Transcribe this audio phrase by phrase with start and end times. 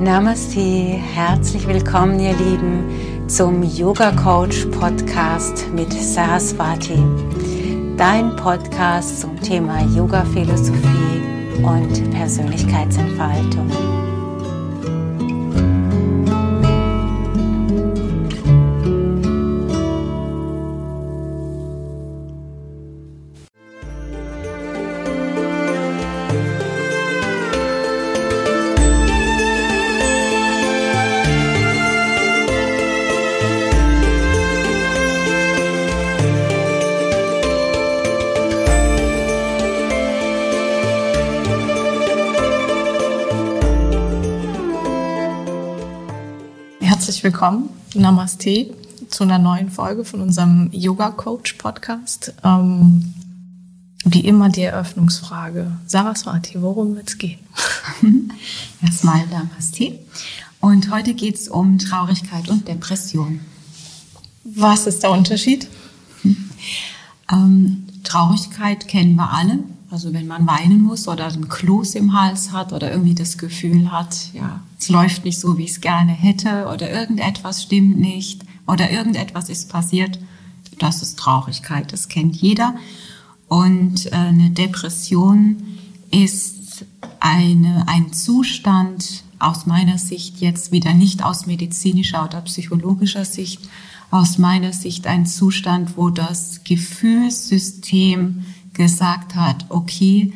[0.00, 6.98] Namaste, herzlich willkommen, ihr Lieben, zum Yoga Coach Podcast mit Saraswati.
[7.96, 11.22] Dein Podcast zum Thema Yoga Philosophie
[11.62, 13.70] und Persönlichkeitsentfaltung.
[47.26, 48.72] Willkommen, Namaste,
[49.08, 52.32] zu einer neuen Folge von unserem Yoga Coach Podcast.
[52.44, 53.14] Ähm,
[54.04, 55.72] wie immer die Eröffnungsfrage.
[55.88, 57.40] Saraswati, worum wird es gehen?
[58.80, 59.98] Erstmal Namaste.
[60.60, 63.40] Und heute geht es um Traurigkeit und Depression.
[64.44, 65.66] Was ist der Unterschied?
[67.28, 69.58] Ähm, Traurigkeit kennen wir alle.
[69.96, 73.90] Also wenn man weinen muss oder einen Kloß im Hals hat oder irgendwie das Gefühl
[73.90, 78.42] hat, ja, es läuft nicht so, wie ich es gerne hätte oder irgendetwas stimmt nicht
[78.66, 80.18] oder irgendetwas ist passiert,
[80.78, 82.74] das ist Traurigkeit, das kennt jeder.
[83.48, 85.62] Und äh, eine Depression
[86.10, 86.84] ist
[87.20, 93.62] eine, ein Zustand aus meiner Sicht jetzt wieder nicht aus medizinischer oder psychologischer Sicht,
[94.10, 98.44] aus meiner Sicht ein Zustand, wo das Gefühlssystem
[98.76, 100.32] gesagt hat, okay,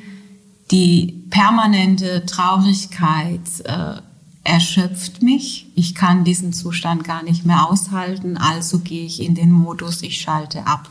[0.70, 4.00] die permanente Traurigkeit äh,
[4.44, 9.52] erschöpft mich, ich kann diesen Zustand gar nicht mehr aushalten, also gehe ich in den
[9.52, 10.90] Modus, ich schalte ab.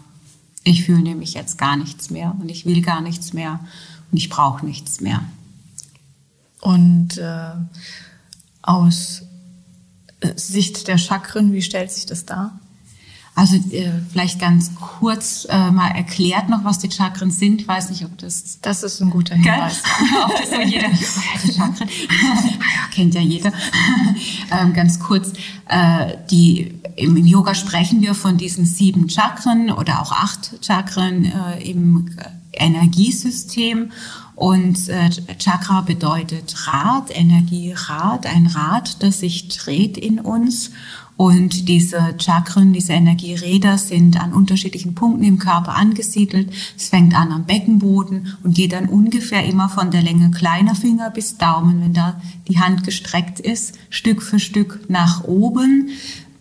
[0.64, 3.60] Ich fühle nämlich jetzt gar nichts mehr und ich will gar nichts mehr
[4.12, 5.24] und ich brauche nichts mehr.
[6.62, 7.52] Und äh,
[8.62, 9.24] aus
[10.36, 12.59] Sicht der Chakren, wie stellt sich das dar?
[13.40, 17.62] Also äh, vielleicht ganz kurz äh, mal erklärt noch, was die Chakren sind.
[17.62, 18.60] Ich weiß nicht, ob das...
[18.62, 19.82] Das ist ein guter Hinweis.
[20.26, 20.88] ob das so jeder...
[20.90, 23.54] Oh die Chakren, ja, kennt ja jeder.
[24.52, 25.32] ähm, ganz kurz,
[25.70, 31.24] äh, die, im, im, Yoga sprechen wir von diesen sieben Chakren oder auch acht Chakren
[31.24, 32.10] äh, im
[32.52, 33.94] Energiesystem.
[34.36, 40.72] Und äh, Chakra bedeutet Rad, Energierad, ein Rad, das sich dreht in uns.
[41.20, 46.50] Und diese Chakren, diese Energieräder sind an unterschiedlichen Punkten im Körper angesiedelt.
[46.78, 51.10] Es fängt an am Beckenboden und geht dann ungefähr immer von der Länge kleiner Finger
[51.10, 55.90] bis Daumen, wenn da die Hand gestreckt ist, Stück für Stück nach oben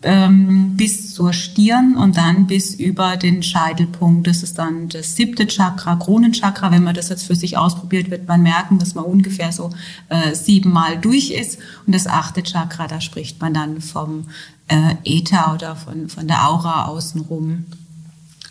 [0.04, 4.28] ähm, bis zur Stirn und dann bis über den Scheitelpunkt.
[4.28, 6.70] Das ist dann das siebte Chakra, Kronenchakra.
[6.70, 9.70] Wenn man das jetzt für sich ausprobiert, wird man merken, dass man ungefähr so
[10.08, 11.58] äh, siebenmal durch ist.
[11.84, 14.26] Und das achte Chakra, da spricht man dann vom
[14.68, 17.66] äh, Äther oder von, von der Aura außenrum.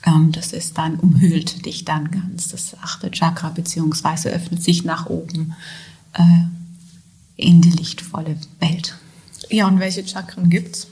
[0.06, 2.50] Ähm, das ist dann, umhüllt dich dann ganz.
[2.50, 5.56] Das achte Chakra, beziehungsweise öffnet sich nach oben
[6.14, 6.24] äh,
[7.36, 8.96] in die lichtvolle Welt.
[9.50, 10.88] Ja, und welche Chakren gibt's?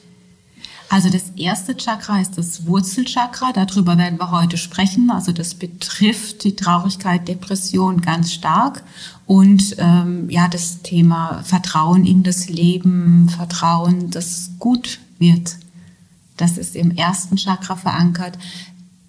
[0.90, 5.09] Also das erste Chakra ist das Wurzelchakra, darüber werden wir heute sprechen.
[5.09, 8.84] Also das betrifft die Traurigkeit, Depression ganz stark
[9.25, 15.58] und ähm, ja das Thema Vertrauen in das Leben, Vertrauen, dass es gut wird.
[16.38, 18.38] Das ist im ersten Chakra verankert.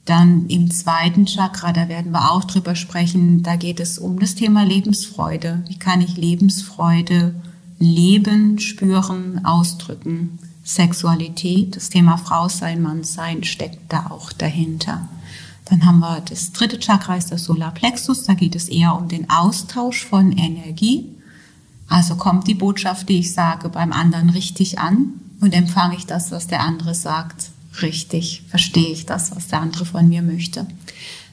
[0.05, 4.37] Dann im zweiten Chakra, da werden wir auch drüber sprechen, da geht es um das
[4.37, 5.65] Thema Lebensfreude.
[5.67, 7.35] Wie kann ich Lebensfreude
[7.81, 10.39] leben, spüren, ausdrücken?
[10.63, 15.09] Sexualität, das Thema Frau sein, Mann sein steckt da auch dahinter.
[15.65, 19.29] Dann haben wir das dritte Chakra, ist das Solarplexus, da geht es eher um den
[19.29, 21.09] Austausch von Energie.
[21.89, 26.31] Also kommt die Botschaft, die ich sage, beim anderen richtig an und empfange ich das,
[26.31, 27.51] was der andere sagt,
[27.83, 30.67] richtig, verstehe ich das, was der andere von mir möchte.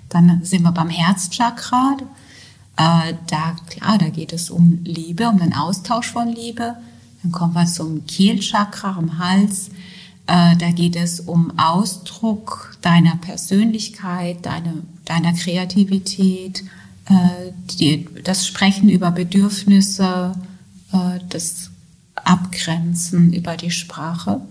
[0.09, 1.97] Dann sind wir beim Herzchakra,
[2.75, 6.75] äh, da, klar, da geht es um Liebe, um den Austausch von Liebe.
[7.21, 9.69] Dann kommen wir zum Kehlchakra am Hals.
[10.27, 16.63] Äh, da geht es um Ausdruck deiner Persönlichkeit, deine, deiner Kreativität,
[17.06, 20.33] äh, die, das Sprechen über Bedürfnisse,
[20.91, 21.69] äh, das
[22.23, 24.41] Abgrenzen über die Sprache.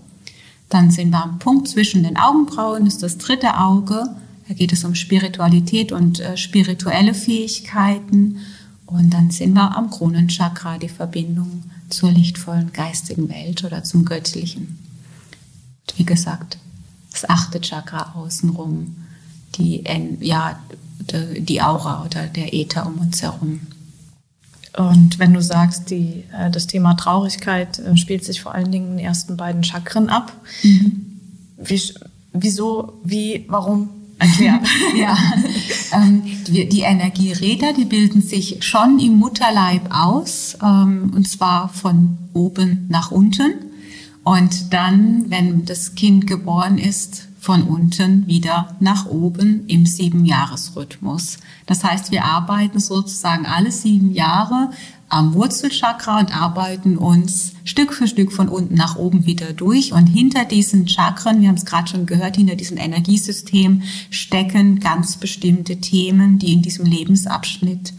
[0.69, 4.15] Dann sind wir am Punkt zwischen den Augenbrauen, ist das dritte Auge.
[4.47, 8.39] Da geht es um Spiritualität und äh, spirituelle Fähigkeiten.
[8.85, 14.79] Und dann sind wir am Kronenchakra, die Verbindung zur lichtvollen geistigen Welt oder zum Göttlichen.
[15.95, 16.57] Wie gesagt,
[17.11, 18.95] das achte Chakra außenrum,
[19.55, 19.83] die,
[20.19, 20.59] ja,
[21.37, 23.61] die Aura oder der Äther um uns herum.
[24.75, 28.91] Und wenn du sagst, die, äh, das Thema Traurigkeit äh, spielt sich vor allen Dingen
[28.91, 30.33] in den ersten beiden Chakren ab,
[30.63, 31.19] mhm.
[31.57, 31.81] wie,
[32.33, 33.89] wieso, wie, warum?
[34.19, 34.61] Erklären.
[34.95, 35.17] ja,
[35.91, 42.17] ähm, die, die, Energieräder, die bilden sich schon im Mutterleib aus, ähm, und zwar von
[42.33, 43.53] oben nach unten.
[44.23, 51.39] Und dann, wenn das Kind geboren ist, von unten wieder nach oben im Siebenjahresrhythmus.
[51.65, 54.69] Das heißt, wir arbeiten sozusagen alle sieben Jahre
[55.09, 59.91] am Wurzelchakra und arbeiten uns Stück für Stück von unten nach oben wieder durch.
[59.91, 65.17] Und hinter diesen Chakren, wir haben es gerade schon gehört, hinter diesem Energiesystem stecken ganz
[65.17, 67.93] bestimmte Themen, die in diesem Lebensabschnitt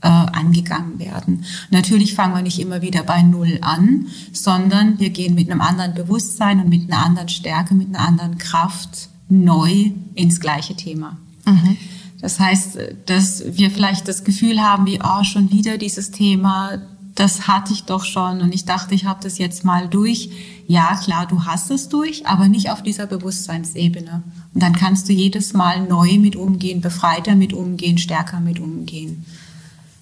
[0.00, 1.44] äh, angegangen werden.
[1.70, 5.94] Natürlich fangen wir nicht immer wieder bei Null an, sondern wir gehen mit einem anderen
[5.94, 11.16] Bewusstsein und mit einer anderen Stärke, mit einer anderen Kraft neu ins gleiche Thema.
[11.44, 11.76] Mhm.
[12.20, 16.78] Das heißt, dass wir vielleicht das Gefühl haben, wie, oh, schon wieder dieses Thema,
[17.14, 20.30] das hatte ich doch schon und ich dachte, ich habe das jetzt mal durch.
[20.68, 24.22] Ja, klar, du hast es durch, aber nicht auf dieser Bewusstseinsebene.
[24.54, 29.24] Und dann kannst du jedes Mal neu mit umgehen, befreiter mit umgehen, stärker mit umgehen.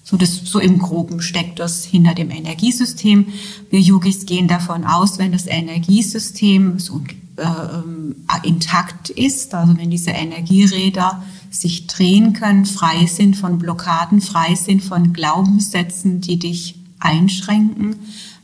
[0.09, 3.25] So, das, so im Groben steckt das hinter dem Energiesystem.
[3.69, 7.01] Wir Yogis gehen davon aus, wenn das Energiesystem so
[7.35, 14.55] äh, intakt ist, also wenn diese Energieräder sich drehen können, frei sind von Blockaden, frei
[14.55, 17.97] sind von Glaubenssätzen, die dich einschränken,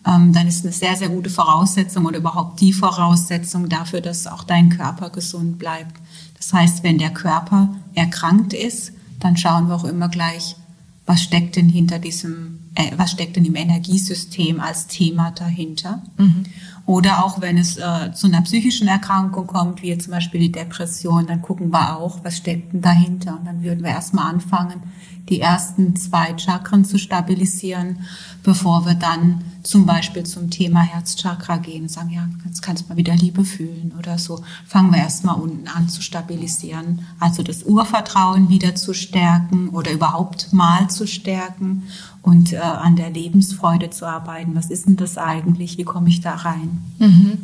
[0.05, 4.43] ähm, dann ist eine sehr, sehr gute Voraussetzung oder überhaupt die Voraussetzung dafür, dass auch
[4.43, 5.95] dein Körper gesund bleibt.
[6.35, 10.57] Das heißt, wenn der Körper erkrankt ist, dann schauen wir auch immer gleich,
[11.05, 16.01] was steckt denn hinter diesem, äh, was steckt denn im Energiesystem als Thema dahinter.
[16.17, 16.45] Mhm.
[16.85, 21.25] Oder auch wenn es äh, zu einer psychischen Erkrankung kommt, wie zum Beispiel die Depression,
[21.27, 23.37] dann gucken wir auch, was steckt denn dahinter.
[23.39, 24.83] Und dann würden wir erstmal anfangen,
[25.29, 27.99] die ersten zwei Chakren zu stabilisieren,
[28.43, 32.89] bevor wir dann zum Beispiel zum Thema Herzchakra gehen und sagen, ja, jetzt kannst du
[32.89, 34.43] mal wieder Liebe fühlen oder so.
[34.67, 40.51] Fangen wir erstmal unten an zu stabilisieren, also das Urvertrauen wieder zu stärken oder überhaupt
[40.51, 41.83] mal zu stärken
[42.23, 44.55] und äh, an der Lebensfreude zu arbeiten.
[44.55, 45.77] Was ist denn das eigentlich?
[45.77, 46.81] Wie komme ich da rein?
[46.97, 47.37] Mhm.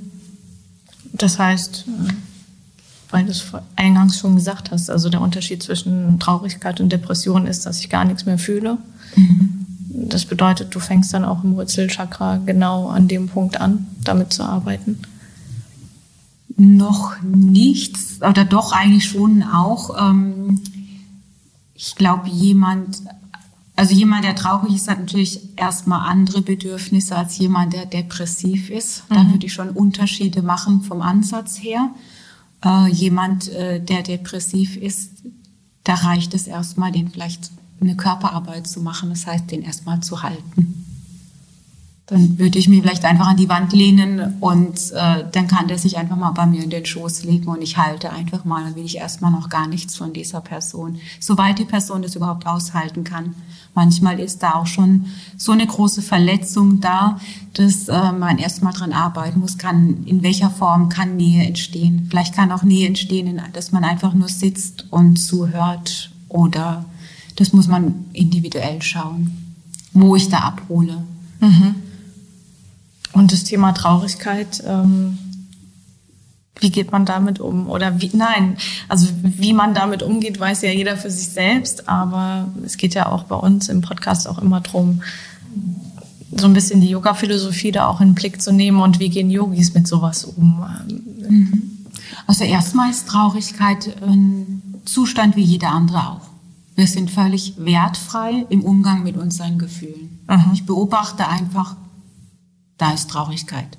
[1.13, 1.85] Das heißt,
[3.11, 3.45] weil du es
[3.75, 8.05] eingangs schon gesagt hast, also der Unterschied zwischen Traurigkeit und Depression ist, dass ich gar
[8.05, 8.77] nichts mehr fühle.
[9.15, 9.65] Mhm.
[9.89, 14.43] Das bedeutet, du fängst dann auch im Wurzelchakra genau an dem Punkt an, damit zu
[14.43, 14.99] arbeiten.
[16.55, 20.09] Noch nichts, oder doch eigentlich schon auch.
[20.09, 20.61] Ähm,
[21.73, 23.01] ich glaube, jemand,
[23.79, 29.03] also jemand, der traurig ist, hat natürlich erstmal andere Bedürfnisse als jemand, der depressiv ist.
[29.07, 29.31] Da mhm.
[29.31, 31.89] würde ich schon Unterschiede machen vom Ansatz her
[32.65, 35.23] äh, jemand, äh, der depressiv ist,
[35.85, 40.23] da reicht es erstmal, den vielleicht eine Körperarbeit zu machen, das heißt, den erstmal zu
[40.23, 40.88] halten.
[42.09, 45.77] Dann würde ich mich vielleicht einfach an die Wand lehnen und äh, dann kann der
[45.77, 48.75] sich einfach mal bei mir in den Schoß legen und ich halte einfach mal, dann
[48.75, 53.03] will ich erstmal noch gar nichts von dieser Person, soweit die Person das überhaupt aushalten
[53.03, 53.35] kann.
[53.75, 55.05] Manchmal ist da auch schon
[55.37, 57.19] so eine große Verletzung da,
[57.53, 62.07] dass äh, man erstmal dran arbeiten muss, kann, in welcher Form kann Nähe entstehen.
[62.09, 66.85] Vielleicht kann auch Nähe entstehen, dass man einfach nur sitzt und zuhört oder
[67.35, 69.55] das muss man individuell schauen,
[69.93, 71.03] wo ich da abhole.
[71.39, 71.75] Mhm.
[73.13, 75.17] Und das Thema Traurigkeit, ähm
[76.61, 77.69] wie geht man damit um?
[77.69, 82.49] Oder wie, nein, also wie man damit umgeht, weiß ja jeder für sich selbst, aber
[82.65, 85.01] es geht ja auch bei uns im Podcast auch immer drum,
[86.31, 89.31] so ein bisschen die Yoga-Philosophie da auch in den Blick zu nehmen und wie gehen
[89.31, 90.63] Yogis mit sowas um?
[91.27, 91.85] Mhm.
[92.27, 96.29] Also erstmal ist Traurigkeit ein Zustand wie jeder andere auch.
[96.75, 100.19] Wir sind völlig wertfrei im Umgang mit unseren Gefühlen.
[100.27, 100.51] Mhm.
[100.53, 101.75] Ich beobachte einfach,
[102.79, 103.77] da ist Traurigkeit.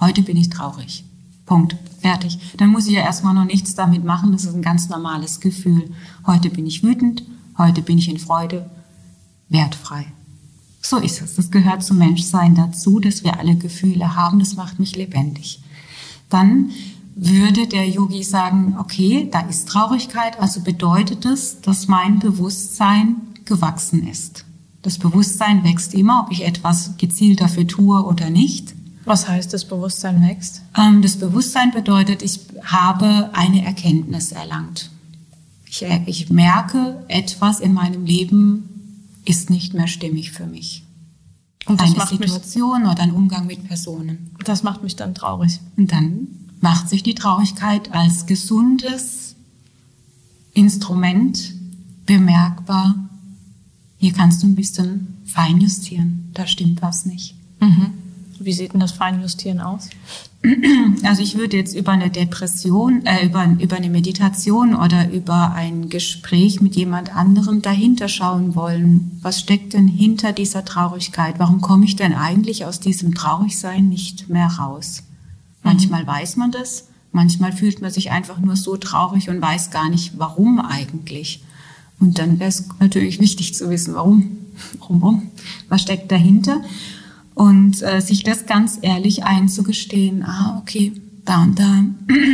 [0.00, 1.04] Heute bin ich traurig.
[1.46, 1.76] Punkt.
[2.00, 2.38] Fertig.
[2.56, 4.32] Dann muss ich ja erstmal noch nichts damit machen.
[4.32, 5.90] Das ist ein ganz normales Gefühl.
[6.26, 7.22] Heute bin ich wütend,
[7.58, 8.70] heute bin ich in Freude,
[9.48, 10.06] wertfrei.
[10.80, 11.36] So ist es.
[11.36, 14.38] Das gehört zum Menschsein dazu, dass wir alle Gefühle haben.
[14.38, 15.62] Das macht mich lebendig.
[16.30, 16.70] Dann
[17.14, 24.08] würde der Yogi sagen, okay, da ist Traurigkeit, also bedeutet es, dass mein Bewusstsein gewachsen
[24.08, 24.46] ist.
[24.82, 28.74] Das Bewusstsein wächst immer, ob ich etwas gezielt dafür tue oder nicht.
[29.04, 30.62] Was heißt, das Bewusstsein wächst?
[30.76, 34.90] Ähm, das Bewusstsein bedeutet, ich habe eine Erkenntnis erlangt.
[35.66, 38.68] Ich, äh, ich merke, etwas in meinem Leben
[39.24, 40.84] ist nicht mehr stimmig für mich.
[41.66, 44.30] Und eine Situation mich, oder ein Umgang mit Personen.
[44.44, 45.60] Das macht mich dann traurig.
[45.76, 46.28] Und dann
[46.60, 49.34] macht sich die Traurigkeit als gesundes
[50.52, 51.54] Instrument
[52.06, 53.09] bemerkbar.
[54.00, 56.30] Hier kannst du ein bisschen feinjustieren.
[56.32, 57.34] Da stimmt was nicht.
[57.60, 57.92] Mhm.
[58.40, 59.90] Wie sieht denn das Feinjustieren aus?
[61.02, 65.88] Also ich würde jetzt über eine Depression, äh, über, über eine Meditation oder über ein
[65.88, 69.18] Gespräch mit jemand anderem dahinter schauen wollen.
[69.22, 71.38] Was steckt denn hinter dieser Traurigkeit?
[71.38, 75.02] Warum komme ich denn eigentlich aus diesem Traurigsein nicht mehr raus?
[75.62, 76.08] Manchmal mhm.
[76.08, 80.18] weiß man das, manchmal fühlt man sich einfach nur so traurig und weiß gar nicht,
[80.18, 81.42] warum eigentlich.
[82.00, 84.38] Und dann wäre es natürlich wichtig zu wissen, warum,
[84.78, 85.30] warum,
[85.68, 86.62] was steckt dahinter
[87.34, 90.92] und äh, sich das ganz ehrlich einzugestehen, ah, okay,
[91.24, 91.84] da und da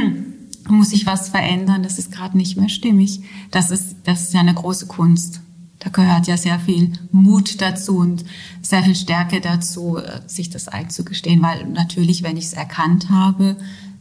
[0.69, 3.21] muss ich was verändern, das ist gerade nicht mehr stimmig.
[3.51, 5.41] Das ist, das ist ja eine große Kunst.
[5.79, 8.25] Da gehört ja sehr viel Mut dazu und
[8.63, 13.57] sehr viel Stärke dazu, äh, sich das einzugestehen, weil natürlich, wenn ich es erkannt habe,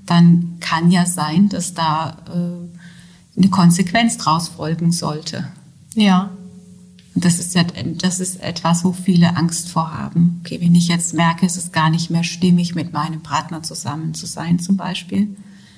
[0.05, 2.74] dann kann ja sein, dass da äh,
[3.37, 5.47] eine Konsequenz draus folgen sollte.
[5.93, 6.31] Ja.
[7.17, 10.41] Das ist ja, das ist etwas, wo viele Angst vor haben.
[10.43, 14.13] Okay, wenn ich jetzt merke, es ist gar nicht mehr stimmig, mit meinem Partner zusammen
[14.13, 15.35] zu sein, zum Beispiel.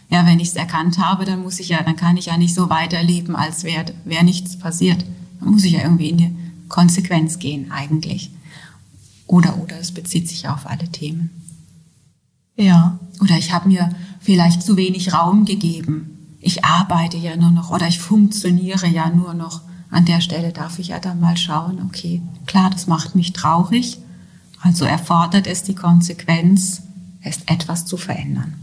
[0.09, 2.55] Ja, wenn ich es erkannt habe, dann muss ich ja, dann kann ich ja nicht
[2.55, 5.05] so weiterleben, als wäre wär nichts passiert.
[5.39, 6.35] Dann muss ich ja irgendwie in die
[6.69, 8.31] Konsequenz gehen, eigentlich.
[9.27, 11.29] Oder, oder es bezieht sich auf alle Themen.
[12.55, 12.99] Ja.
[13.21, 16.16] Oder ich habe mir vielleicht zu wenig Raum gegeben.
[16.47, 20.79] Ich arbeite ja nur noch oder ich funktioniere ja nur noch an der Stelle darf
[20.79, 23.97] ich ja dann mal schauen, okay, klar, das macht mich traurig,
[24.61, 26.83] also erfordert es die Konsequenz,
[27.21, 28.53] es etwas zu verändern.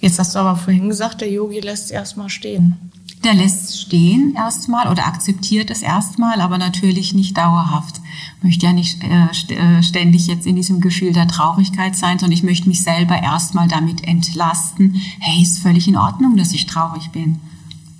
[0.00, 2.90] Jetzt hast du aber vorhin gesagt, der Yogi lässt es erstmal stehen.
[3.24, 8.00] Der lässt es stehen erstmal oder akzeptiert es erstmal, aber natürlich nicht dauerhaft.
[8.38, 12.36] Ich möchte ja nicht äh, äh, ständig jetzt in diesem Gefühl der Traurigkeit sein, sondern
[12.36, 15.00] ich möchte mich selber erstmal damit entlasten.
[15.20, 17.40] Hey, ist völlig in Ordnung, dass ich traurig bin.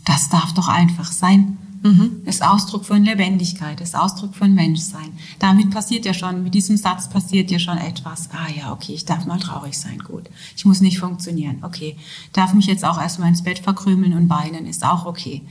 [0.05, 1.57] Das darf doch einfach sein.
[1.85, 2.23] Mhm.
[2.25, 5.13] Ist Ausdruck von Lebendigkeit, ist Ausdruck von Menschsein.
[5.39, 8.31] Damit passiert ja schon, mit diesem Satz passiert ja schon etwas.
[8.33, 10.31] Ah ja, okay, ich darf mal traurig sein, gut.
[10.57, 11.99] Ich muss nicht funktionieren, okay.
[12.33, 15.43] Darf mich jetzt auch erstmal ins Bett verkrümeln und weinen, ist auch okay.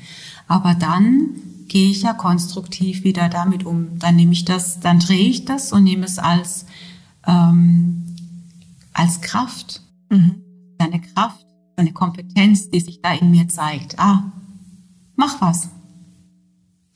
[0.48, 1.30] Aber dann
[1.68, 4.00] gehe ich ja konstruktiv wieder damit um.
[4.00, 6.66] Dann nehme ich das, dann drehe ich das und nehme es als,
[7.28, 8.16] ähm,
[8.92, 9.84] als Kraft.
[10.10, 10.42] Mhm.
[10.80, 11.46] Eine Kraft,
[11.78, 14.00] eine Kompetenz, die sich da in mir zeigt.
[14.00, 14.32] Ah,
[15.16, 15.70] mach was.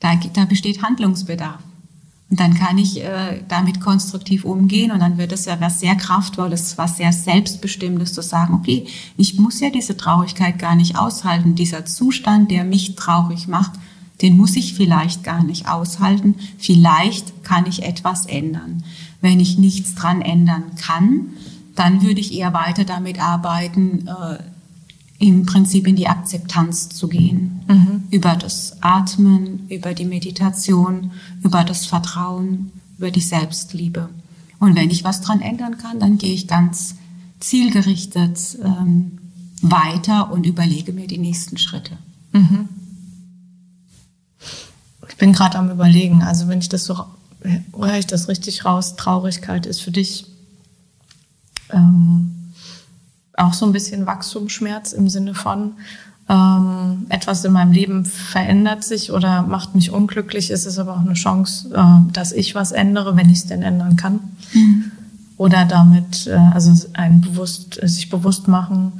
[0.00, 1.60] Da, da besteht Handlungsbedarf.
[2.30, 5.94] Und dann kann ich äh, damit konstruktiv umgehen und dann wird es ja was sehr
[5.94, 8.86] Kraftvolles, was sehr Selbstbestimmtes zu sagen, okay,
[9.16, 11.54] ich muss ja diese Traurigkeit gar nicht aushalten.
[11.54, 13.72] Dieser Zustand, der mich traurig macht,
[14.20, 16.34] den muss ich vielleicht gar nicht aushalten.
[16.58, 18.84] Vielleicht kann ich etwas ändern.
[19.22, 21.28] Wenn ich nichts dran ändern kann,
[21.76, 24.38] dann würde ich eher weiter damit arbeiten, äh,
[25.18, 27.60] im Prinzip in die Akzeptanz zu gehen.
[27.66, 28.04] Mhm.
[28.10, 31.10] Über das Atmen, über die Meditation,
[31.42, 34.08] über das Vertrauen, über die Selbstliebe.
[34.60, 36.94] Und wenn ich was dran ändern kann, dann gehe ich ganz
[37.40, 39.18] zielgerichtet ähm,
[39.62, 41.98] weiter und überlege mir die nächsten Schritte.
[42.32, 42.68] Mhm.
[45.08, 47.04] Ich bin gerade am Überlegen, also wenn ich das so,
[47.42, 50.26] höre ich das richtig raus, Traurigkeit ist für dich
[51.70, 52.37] ähm,
[53.38, 55.72] auch so ein bisschen Wachstumsschmerz im Sinne von,
[56.28, 61.00] ähm, etwas in meinem Leben verändert sich oder macht mich unglücklich, ist es aber auch
[61.00, 64.20] eine Chance, äh, dass ich was ändere, wenn ich es denn ändern kann.
[64.52, 64.92] Mhm.
[65.38, 68.92] Oder damit, äh, also ein bewusst, sich bewusst machen,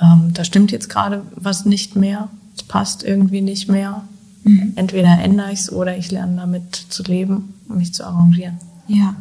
[0.00, 4.02] ähm, da stimmt jetzt gerade was nicht mehr, es passt irgendwie nicht mehr.
[4.44, 4.72] Mhm.
[4.76, 8.58] Entweder ändere ich es oder ich lerne damit zu leben und mich zu arrangieren.
[8.88, 9.14] Ja,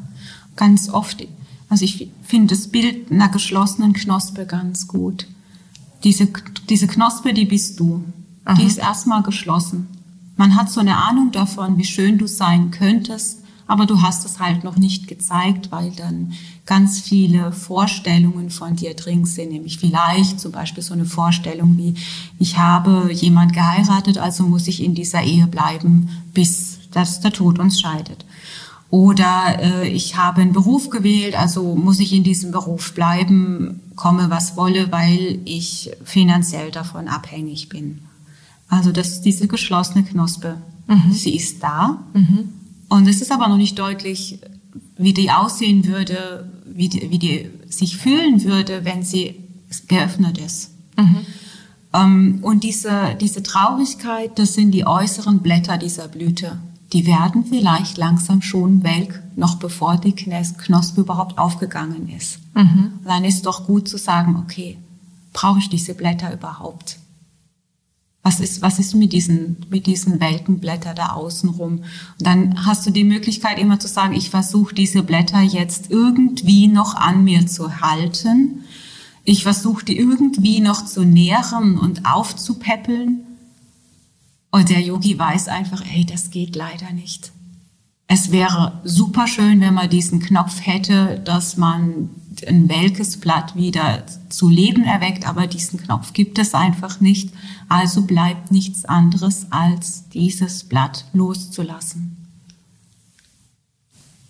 [0.56, 1.22] ganz oft
[1.70, 5.28] also ich finde das Bild einer geschlossenen Knospe ganz gut.
[6.04, 6.28] Diese,
[6.70, 8.04] diese Knospe, die bist du.
[8.46, 8.56] Aha.
[8.56, 9.88] Die ist erstmal geschlossen.
[10.38, 14.40] Man hat so eine Ahnung davon, wie schön du sein könntest, aber du hast es
[14.40, 16.34] halt noch nicht gezeigt, weil dann
[16.66, 21.96] ganz viele Vorstellungen von dir drin sind, nämlich vielleicht zum Beispiel so eine Vorstellung wie,
[22.40, 27.60] ich habe jemand geheiratet, also muss ich in dieser Ehe bleiben, bis dass der Tod
[27.60, 28.26] uns scheidet.
[28.90, 34.30] Oder äh, ich habe einen Beruf gewählt, also muss ich in diesem Beruf bleiben, komme
[34.30, 38.00] was wolle, weil ich finanziell davon abhängig bin.
[38.70, 40.58] Also das ist diese geschlossene Knospe.
[40.88, 41.12] Mhm.
[41.12, 42.04] Sie ist da.
[42.14, 42.50] Mhm.
[42.88, 44.40] Und es ist aber noch nicht deutlich,
[44.98, 49.36] wie die aussehen würde, wie die, wie die sich fühlen würde, wenn sie
[49.90, 50.72] geöffnet ist.
[50.98, 51.18] Mhm.
[51.94, 56.58] Ähm, und diese, diese Traurigkeit, das sind die äußeren Blätter dieser Blüte
[56.94, 62.40] die werden vielleicht langsam schon welk, noch bevor die Knospe überhaupt aufgegangen ist.
[62.56, 62.94] Mhm.
[63.04, 64.78] Dann ist doch gut zu sagen, okay,
[65.34, 67.00] brauche ich diese Blätter überhaupt?
[68.24, 71.80] Was ist, was ist mit diesen, mit diesen Welkenblätter da außenrum?
[71.80, 71.86] Und
[72.20, 76.96] dann hast du die Möglichkeit immer zu sagen, ich versuche diese Blätter jetzt irgendwie noch
[76.96, 78.64] an mir zu halten.
[79.24, 83.27] Ich versuche die irgendwie noch zu nähren und aufzupäppeln.
[84.52, 87.32] Und der Yogi weiß einfach, ey, das geht leider nicht.
[88.08, 92.10] Es wäre super schön, wenn man diesen Knopf hätte, dass man
[92.48, 97.34] ein welkes Blatt wieder zu Leben erweckt, aber diesen Knopf gibt es einfach nicht.
[97.68, 102.16] Also bleibt nichts anderes, als dieses Blatt loszulassen.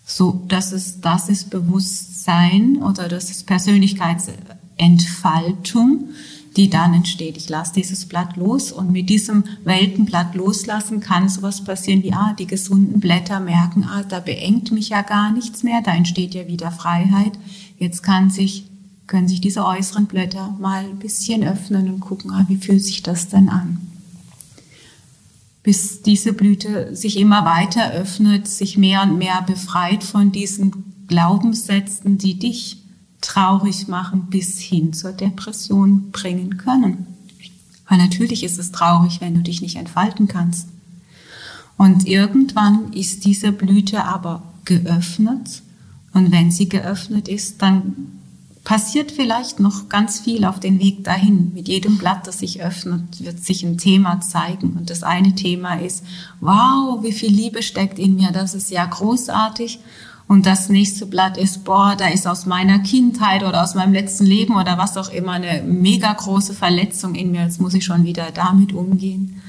[0.06, 6.06] So, das ist, das ist Bewusstsein oder das ist Persönlichkeitsentfaltung,
[6.58, 7.38] die dann entsteht.
[7.38, 12.36] Ich lasse dieses Blatt los und mit diesem Weltenblatt loslassen kann sowas passieren wie, ah,
[12.38, 16.48] die gesunden Blätter merken, ah, da beengt mich ja gar nichts mehr, da entsteht ja
[16.48, 17.38] wieder Freiheit
[17.78, 18.66] Jetzt kann sich,
[19.06, 23.04] können sich diese äußeren Blätter mal ein bisschen öffnen und gucken, ah, wie fühlt sich
[23.04, 23.80] das denn an?
[25.64, 32.18] Bis diese Blüte sich immer weiter öffnet, sich mehr und mehr befreit von diesen Glaubenssätzen,
[32.18, 32.84] die dich
[33.22, 37.08] traurig machen, bis hin zur Depression bringen können.
[37.88, 40.68] Weil natürlich ist es traurig, wenn du dich nicht entfalten kannst.
[41.78, 45.62] Und irgendwann ist diese Blüte aber geöffnet
[46.18, 48.18] und wenn sie geöffnet ist, dann
[48.64, 51.54] passiert vielleicht noch ganz viel auf den Weg dahin.
[51.54, 54.74] Mit jedem Blatt, das sich öffnet, wird sich ein Thema zeigen.
[54.74, 56.04] Und das eine Thema ist,
[56.42, 59.80] wow, wie viel Liebe steckt in mir, das ist ja großartig.
[60.28, 64.26] Und das nächste Blatt ist, boah, da ist aus meiner Kindheit oder aus meinem letzten
[64.26, 67.44] Leben oder was auch immer eine mega große Verletzung in mir.
[67.44, 69.42] Jetzt muss ich schon wieder damit umgehen.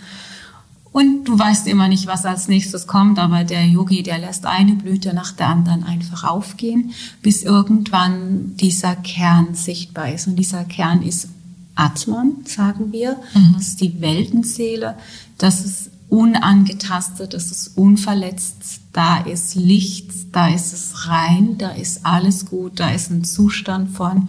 [0.92, 4.74] Und du weißt immer nicht, was als nächstes kommt, aber der Yogi, der lässt eine
[4.74, 6.92] Blüte nach der anderen einfach aufgehen,
[7.22, 10.28] bis irgendwann dieser Kern sichtbar ist.
[10.28, 11.28] Und dieser Kern ist
[11.74, 13.16] Atman, sagen wir.
[13.34, 13.54] Mhm.
[13.54, 14.96] Das ist die Weltenseele.
[15.36, 18.80] Das ist unangetastet, das ist unverletzt.
[18.92, 23.90] Da ist Licht, da ist es rein, da ist alles gut, da ist ein Zustand
[23.90, 24.28] von,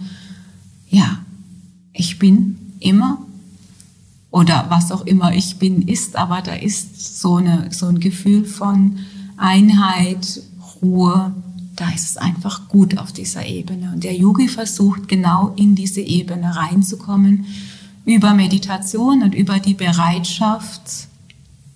[0.88, 1.18] ja,
[1.92, 3.18] ich bin immer
[4.30, 8.44] oder was auch immer ich bin, ist, aber da ist so, eine, so ein Gefühl
[8.44, 8.98] von
[9.36, 10.42] Einheit,
[10.80, 11.34] Ruhe,
[11.74, 13.92] da ist es einfach gut auf dieser Ebene.
[13.92, 17.46] Und der Yogi versucht genau in diese Ebene reinzukommen,
[18.04, 21.08] über Meditation und über die Bereitschaft,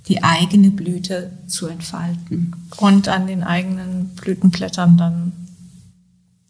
[0.08, 2.54] die eigene Blüte zu entfalten.
[2.76, 5.32] Und an den eigenen Blütenblättern dann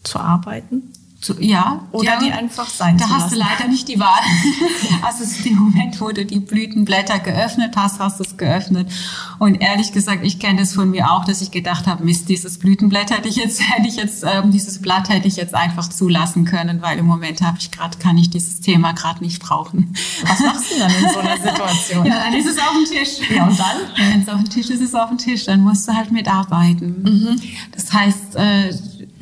[0.03, 0.93] zu arbeiten?
[1.25, 4.21] Zu, ja, oder ja, die einfach sein Da hast du leider nicht die Wahl.
[5.03, 8.93] also in dem Moment, wo du die Blütenblätter geöffnet hast, hast du es geöffnet.
[9.39, 12.59] Und ehrlich gesagt, ich kenne das von mir auch, dass ich gedacht habe, Mist, dieses
[12.59, 16.45] Blütenblatt hätte ich jetzt, hätte ich jetzt, ähm, dieses Blatt hätte ich jetzt einfach zulassen
[16.45, 19.95] können, weil im Moment habe ich gerade, kann ich dieses Thema gerade nicht brauchen.
[20.27, 22.05] Was machst du dann in so einer Situation?
[22.05, 23.31] ja, dann ist es auf dem Tisch.
[23.35, 23.77] Ja, und dann?
[23.97, 25.47] Wenn es auf dem Tisch ist, ist es auf dem Tisch.
[25.47, 27.03] Dann musst du halt mitarbeiten.
[27.03, 27.41] Mhm.
[27.73, 28.75] Das heißt, äh,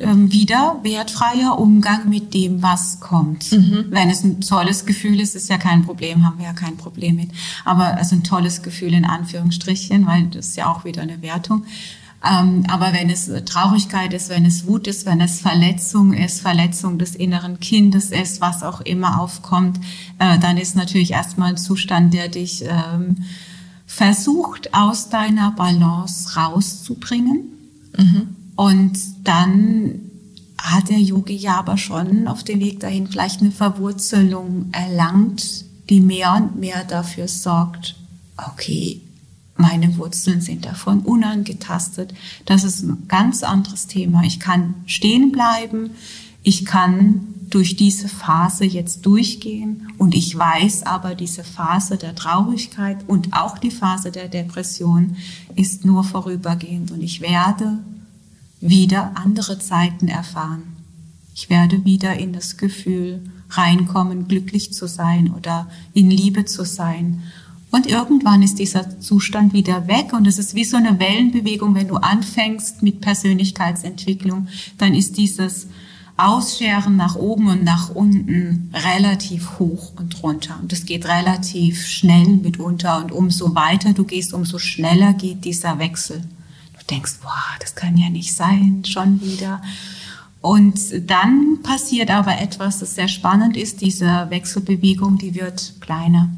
[0.03, 3.51] ähm, wieder wertfreier Umgang mit dem, was kommt.
[3.51, 3.85] Mhm.
[3.89, 7.15] Wenn es ein tolles Gefühl ist, ist ja kein Problem, haben wir ja kein Problem
[7.15, 7.29] mit.
[7.65, 11.65] Aber also ein tolles Gefühl in Anführungsstrichen, weil das ist ja auch wieder eine Wertung.
[12.23, 16.97] Ähm, aber wenn es Traurigkeit ist, wenn es Wut ist, wenn es Verletzung ist, Verletzung
[16.97, 19.79] des inneren Kindes ist, was auch immer aufkommt,
[20.19, 23.17] äh, dann ist natürlich erstmal ein Zustand, der dich ähm,
[23.85, 27.41] versucht, aus deiner Balance rauszubringen.
[27.97, 28.35] Mhm.
[28.55, 29.99] Und dann
[30.57, 35.99] hat der Yogi ja aber schon auf dem Weg dahin vielleicht eine Verwurzelung erlangt, die
[35.99, 37.95] mehr und mehr dafür sorgt,
[38.37, 39.01] okay,
[39.55, 42.13] meine Wurzeln sind davon unangetastet.
[42.45, 44.23] Das ist ein ganz anderes Thema.
[44.23, 45.91] Ich kann stehen bleiben,
[46.41, 52.97] ich kann durch diese Phase jetzt durchgehen und ich weiß aber, diese Phase der Traurigkeit
[53.07, 55.17] und auch die Phase der Depression
[55.55, 57.77] ist nur vorübergehend und ich werde
[58.63, 60.63] wieder andere Zeiten erfahren.
[61.35, 67.23] Ich werde wieder in das Gefühl reinkommen, glücklich zu sein oder in Liebe zu sein.
[67.71, 71.87] Und irgendwann ist dieser Zustand wieder weg und es ist wie so eine Wellenbewegung, wenn
[71.87, 74.47] du anfängst mit Persönlichkeitsentwicklung,
[74.77, 75.67] dann ist dieses
[76.15, 80.57] Ausscheren nach oben und nach unten relativ hoch und runter.
[80.61, 85.79] Und es geht relativ schnell mitunter und umso weiter du gehst, umso schneller geht dieser
[85.79, 86.23] Wechsel
[86.89, 89.61] denkst, boah, das kann ja nicht sein, schon wieder.
[90.41, 96.29] Und dann passiert aber etwas, das sehr spannend ist, diese Wechselbewegung, die wird kleiner.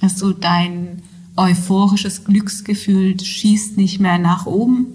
[0.00, 1.02] Also dein
[1.36, 4.86] euphorisches Glücksgefühl schießt nicht mehr nach oben,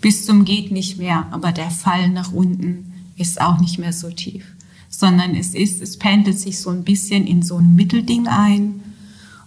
[0.00, 4.10] bis zum geht nicht mehr, aber der Fall nach unten ist auch nicht mehr so
[4.10, 4.44] tief,
[4.88, 8.80] sondern es ist, es pendelt sich so ein bisschen in so ein Mittelding ein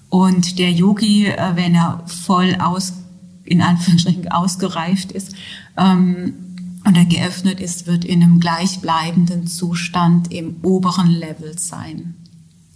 [0.10, 2.94] Und der Yogi, äh, wenn er voll aus,
[3.52, 5.34] in Anführungsstrichen ausgereift ist,
[5.78, 6.34] ähm,
[6.84, 12.16] und er geöffnet ist, wird in einem gleichbleibenden Zustand im oberen Level sein.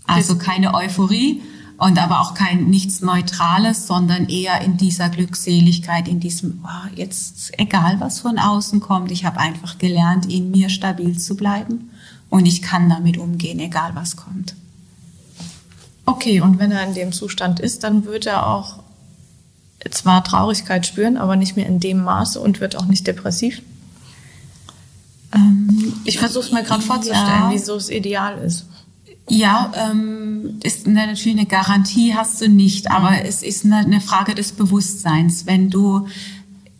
[0.05, 1.41] Also keine Euphorie
[1.77, 7.51] und aber auch kein nichts Neutrales, sondern eher in dieser Glückseligkeit, in diesem, oh, jetzt
[7.57, 11.89] egal was von außen kommt, ich habe einfach gelernt, in mir stabil zu bleiben
[12.29, 14.55] und ich kann damit umgehen, egal was kommt.
[16.05, 18.84] Okay, und wenn er in dem Zustand ist, dann wird er auch
[19.91, 23.61] zwar Traurigkeit spüren, aber nicht mehr in dem Maße und wird auch nicht depressiv.
[25.33, 27.49] Ähm, ich versuche es mir gerade vorzustellen, ja.
[27.51, 28.65] wieso es ideal ist.
[29.27, 33.19] Ja, ähm, ist natürlich eine Garantie hast du nicht, aber mhm.
[33.23, 35.47] es ist eine, eine Frage des Bewusstseins.
[35.47, 36.07] Wenn du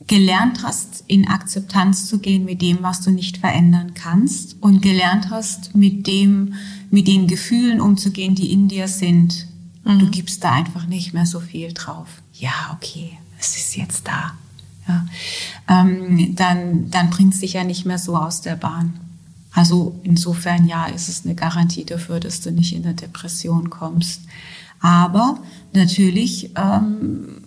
[0.08, 5.32] gelernt hast, in Akzeptanz zu gehen mit dem, was du nicht verändern kannst und gelernt
[5.32, 6.54] hast, mit dem,
[6.92, 9.48] mit den Gefühlen umzugehen, die in dir sind.
[9.84, 10.00] Mhm.
[10.00, 12.08] Du gibst da einfach nicht mehr so viel drauf.
[12.38, 14.34] Ja, okay, es ist jetzt da.
[14.88, 15.06] Ja,
[15.68, 19.00] ähm, dann, dann bringt es dich ja nicht mehr so aus der Bahn.
[19.52, 24.22] Also insofern ja, ist es eine Garantie dafür, dass du nicht in eine Depression kommst.
[24.82, 25.40] Aber
[25.74, 27.42] natürlich ähm,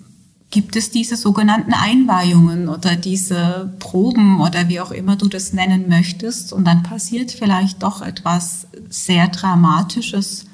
[0.50, 5.88] gibt es diese sogenannten Einweihungen oder diese Proben oder wie auch immer du das nennen
[5.88, 6.52] möchtest.
[6.52, 10.46] Und dann passiert vielleicht doch etwas sehr Dramatisches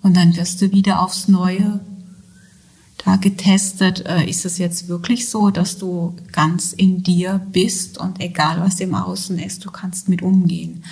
[0.00, 1.80] und dann wirst du wieder aufs Neue
[3.04, 8.20] da getestet, äh, ist es jetzt wirklich so, dass du ganz in dir bist und
[8.20, 10.84] egal was im Außen ist, du kannst mit umgehen.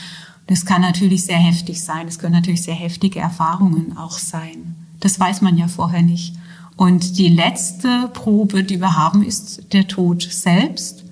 [0.47, 2.09] Das kann natürlich sehr heftig sein.
[2.09, 4.75] Es können natürlich sehr heftige Erfahrungen auch sein.
[4.99, 6.35] Das weiß man ja vorher nicht.
[6.77, 11.05] Und die letzte Probe, die wir haben, ist der Tod selbst.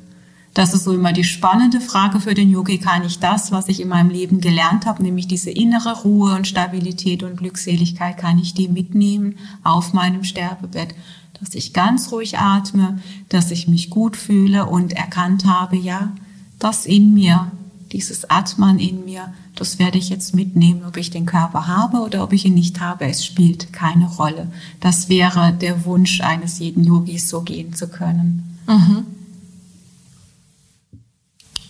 [0.58, 2.78] Das ist so immer die spannende Frage für den Yogi.
[2.78, 6.48] Kann ich das, was ich in meinem Leben gelernt habe, nämlich diese innere Ruhe und
[6.48, 10.96] Stabilität und Glückseligkeit, kann ich die mitnehmen auf meinem Sterbebett?
[11.38, 16.10] Dass ich ganz ruhig atme, dass ich mich gut fühle und erkannt habe, ja,
[16.58, 17.52] das in mir,
[17.92, 22.24] dieses Atmen in mir, das werde ich jetzt mitnehmen, ob ich den Körper habe oder
[22.24, 23.04] ob ich ihn nicht habe.
[23.04, 24.50] Es spielt keine Rolle.
[24.80, 28.58] Das wäre der Wunsch eines jeden Yogis, so gehen zu können.
[28.66, 29.17] Mhm.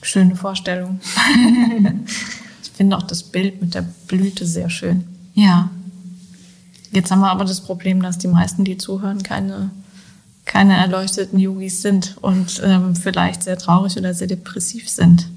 [0.03, 1.01] Schöne Vorstellung.
[2.63, 5.05] ich finde auch das Bild mit der Blüte sehr schön.
[5.35, 5.71] Ja.
[6.93, 9.71] Jetzt haben wir aber das Problem, dass die meisten, die zuhören, keine,
[10.45, 15.29] keine erleuchteten Yogis sind und ähm, vielleicht sehr traurig oder sehr depressiv sind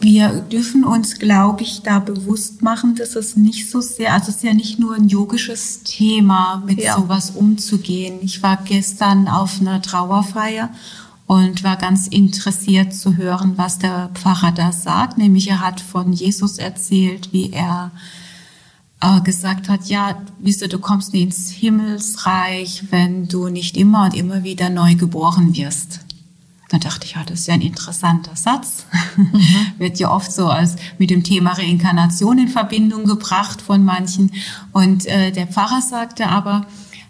[0.00, 4.36] wir dürfen uns, glaube ich, da bewusst machen, dass es nicht so sehr, also es
[4.36, 6.96] ist ja nicht nur ein yogisches Thema, mit ja.
[6.96, 8.18] sowas umzugehen.
[8.22, 10.70] Ich war gestern auf einer Trauerfeier
[11.28, 15.18] und war ganz interessiert zu hören, was der Pfarrer da sagt.
[15.18, 17.92] Nämlich er hat von Jesus erzählt, wie er
[19.02, 24.06] äh, gesagt hat, ja, wisst du, du kommst nie ins Himmelsreich, wenn du nicht immer
[24.06, 26.00] und immer wieder neu geboren wirst.
[26.70, 28.86] Dann dachte ich, ja, das ist ja ein interessanter Satz.
[29.16, 29.42] Mhm.
[29.78, 34.32] Wird ja oft so als mit dem Thema Reinkarnation in Verbindung gebracht von manchen.
[34.72, 36.66] Und äh, der Pfarrer sagte aber,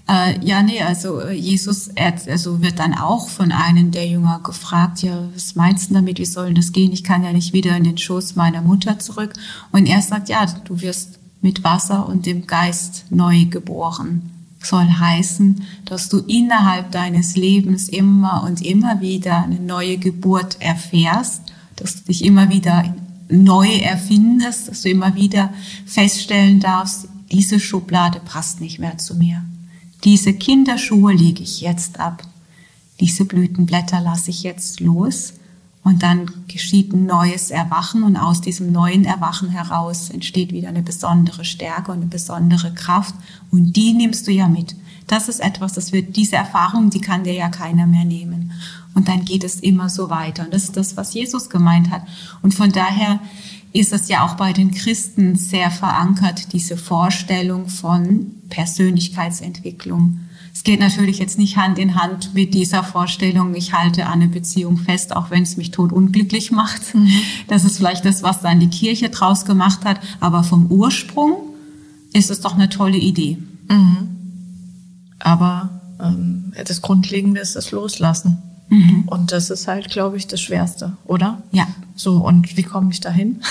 [0.08, 4.40] äh, ja, nee, also äh, Jesus er, also wird dann auch von einem der Jünger
[4.42, 6.92] gefragt, ja, was meinst du damit, wie soll das gehen?
[6.92, 9.34] Ich kann ja nicht wieder in den Schoß meiner Mutter zurück.
[9.70, 15.62] Und er sagt, ja, du wirst mit Wasser und dem Geist neu geboren soll heißen,
[15.84, 21.42] dass du innerhalb deines Lebens immer und immer wieder eine neue Geburt erfährst,
[21.76, 22.94] dass du dich immer wieder
[23.28, 25.52] neu erfindest, dass du immer wieder
[25.86, 29.44] feststellen darfst, diese Schublade passt nicht mehr zu mir.
[30.04, 32.22] Diese Kinderschuhe lege ich jetzt ab.
[33.00, 35.34] Diese Blütenblätter lasse ich jetzt los
[35.84, 40.82] und dann geschieht ein neues Erwachen und aus diesem neuen Erwachen heraus entsteht wieder eine
[40.82, 43.14] besondere Stärke und eine besondere Kraft
[43.50, 44.76] und die nimmst du ja mit.
[45.06, 48.52] Das ist etwas, das wird, diese Erfahrung, die kann dir ja keiner mehr nehmen.
[48.94, 50.44] Und dann geht es immer so weiter.
[50.44, 52.02] Und das ist das, was Jesus gemeint hat.
[52.42, 53.20] Und von daher
[53.72, 60.20] ist es ja auch bei den Christen sehr verankert, diese Vorstellung von Persönlichkeitsentwicklung.
[60.54, 64.28] Es geht natürlich jetzt nicht Hand in Hand mit dieser Vorstellung, ich halte an eine
[64.28, 66.82] Beziehung fest, auch wenn es mich tot unglücklich macht.
[67.46, 70.00] Das ist vielleicht das, was dann die Kirche draus gemacht hat.
[70.18, 71.36] Aber vom Ursprung
[72.12, 73.38] ist es doch eine tolle Idee.
[73.68, 74.08] Mhm.
[75.20, 78.42] Aber ähm, das Grundlegende ist das Loslassen.
[78.68, 79.04] Mhm.
[79.06, 81.42] Und das ist halt, glaube ich, das Schwerste, oder?
[81.52, 81.66] Ja.
[81.94, 83.42] So, und wie komme ich dahin?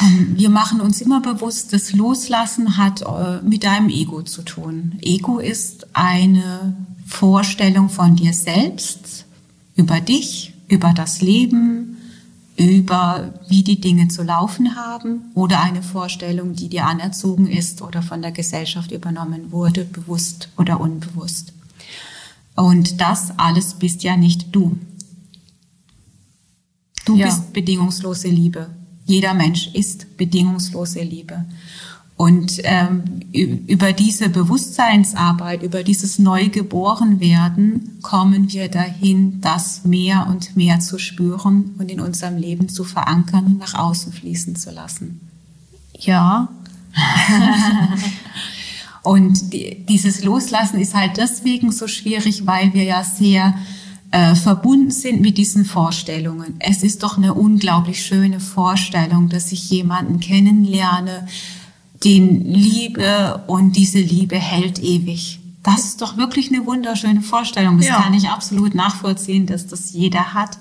[0.00, 4.98] Ähm, wir machen uns immer bewusst, das Loslassen hat äh, mit deinem Ego zu tun.
[5.00, 6.76] Ego ist eine
[7.06, 9.24] Vorstellung von dir selbst,
[9.76, 11.96] über dich, über das Leben,
[12.56, 18.00] über wie die Dinge zu laufen haben oder eine Vorstellung, die dir anerzogen ist oder
[18.00, 21.52] von der Gesellschaft übernommen wurde, bewusst oder unbewusst.
[22.54, 24.78] Und das alles bist ja nicht du.
[27.04, 27.26] Du ja.
[27.26, 28.70] bist bedingungslose Liebe.
[29.04, 31.44] Jeder Mensch ist bedingungslose Liebe.
[32.16, 40.78] Und ähm, über diese Bewusstseinsarbeit, über dieses Neugeborenwerden kommen wir dahin, das mehr und mehr
[40.78, 45.20] zu spüren und in unserem Leben zu verankern und nach außen fließen zu lassen.
[45.98, 46.48] Ja.
[49.04, 53.54] und die, dieses Loslassen ist halt deswegen so schwierig, weil wir ja sehr
[54.10, 56.54] äh, verbunden sind mit diesen Vorstellungen.
[56.58, 61.28] Es ist doch eine unglaublich schöne Vorstellung, dass ich jemanden kennenlerne,
[62.02, 65.38] den Liebe und diese Liebe hält ewig.
[65.62, 67.78] Das ist doch wirklich eine wunderschöne Vorstellung.
[67.78, 68.00] Das ja.
[68.00, 70.58] kann ich absolut nachvollziehen, dass das jeder hat.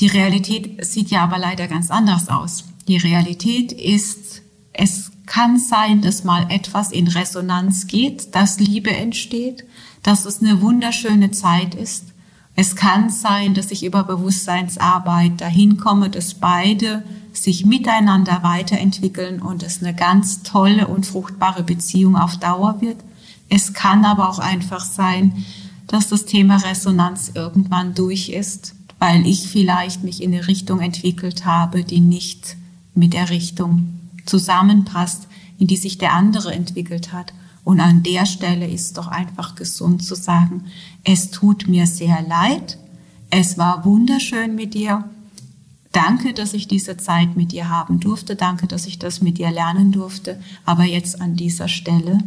[0.00, 2.64] Die Realität sieht ja aber leider ganz anders aus.
[2.88, 9.64] Die Realität ist, es kann sein, dass mal etwas in Resonanz geht, dass Liebe entsteht,
[10.02, 12.06] dass es eine wunderschöne Zeit ist.
[12.56, 19.62] Es kann sein, dass ich über Bewusstseinsarbeit dahin komme, dass beide sich miteinander weiterentwickeln und
[19.62, 22.98] es eine ganz tolle und fruchtbare Beziehung auf Dauer wird.
[23.48, 25.44] Es kann aber auch einfach sein,
[25.86, 31.44] dass das Thema Resonanz irgendwann durch ist, weil ich vielleicht mich in eine Richtung entwickelt
[31.44, 32.56] habe, die nicht
[32.96, 35.28] mit der Richtung zusammenpasst,
[35.58, 37.32] in die sich der andere entwickelt hat.
[37.64, 40.64] Und an der Stelle ist doch einfach gesund zu sagen,
[41.04, 42.78] es tut mir sehr leid,
[43.30, 45.04] es war wunderschön mit dir,
[45.92, 48.36] Danke, dass ich diese Zeit mit dir haben durfte.
[48.36, 50.40] Danke, dass ich das mit dir lernen durfte.
[50.64, 52.18] Aber jetzt an dieser Stelle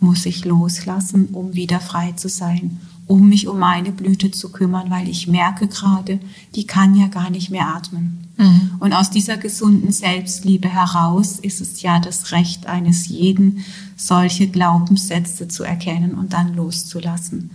[0.00, 2.78] muss ich loslassen, um wieder frei zu sein,
[3.10, 6.20] um mich um meine Blüte zu kümmern, weil ich merke gerade,
[6.54, 8.28] die kann ja gar nicht mehr atmen.
[8.36, 8.70] Mhm.
[8.78, 13.64] Und aus dieser gesunden Selbstliebe heraus ist es ja das Recht eines jeden,
[13.96, 17.50] solche Glaubenssätze zu erkennen und dann loszulassen.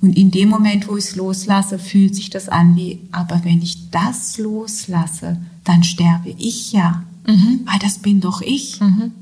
[0.00, 3.60] Und in dem Moment, wo ich es loslasse, fühlt sich das an wie, aber wenn
[3.60, 7.02] ich das loslasse, dann sterbe ich ja.
[7.26, 7.60] Mhm.
[7.66, 8.80] Weil das bin doch ich.
[8.80, 9.12] Mhm.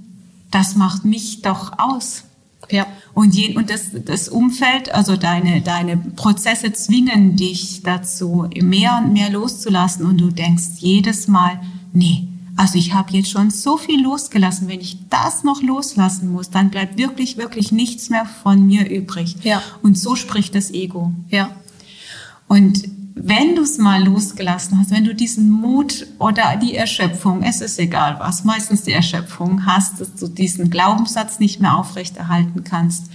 [0.52, 2.22] Das macht mich doch aus.
[2.70, 2.86] Ja.
[3.12, 9.12] Und, je, und das, das Umfeld, also deine, deine Prozesse zwingen dich dazu, mehr und
[9.12, 10.06] mehr loszulassen.
[10.06, 11.60] Und du denkst jedes Mal,
[11.92, 14.68] nee, also ich habe jetzt schon so viel losgelassen.
[14.68, 19.36] Wenn ich das noch loslassen muss, dann bleibt wirklich, wirklich nichts mehr von mir übrig.
[19.42, 19.62] Ja.
[19.82, 21.12] Und so spricht das Ego.
[21.30, 21.50] Ja.
[22.46, 22.84] Und
[23.16, 27.78] wenn du es mal losgelassen hast, wenn du diesen Mut oder die Erschöpfung, es ist
[27.78, 33.10] egal was, meistens die Erschöpfung hast, dass du diesen Glaubenssatz nicht mehr aufrechterhalten kannst,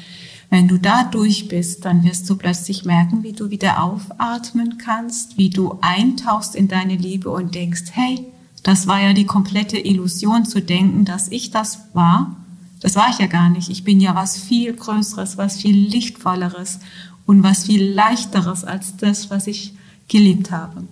[0.49, 5.38] wenn du da durch bist, dann wirst du plötzlich merken, wie du wieder aufatmen kannst,
[5.38, 8.25] wie du eintauchst in deine Liebe und denkst, hey,
[8.63, 12.35] das war ja die komplette Illusion zu denken, dass ich das war.
[12.81, 13.69] Das war ich ja gar nicht.
[13.69, 16.79] Ich bin ja was viel Größeres, was viel Lichtvolleres
[17.25, 19.73] und was viel Leichteres als das, was ich
[20.09, 20.83] geliebt habe.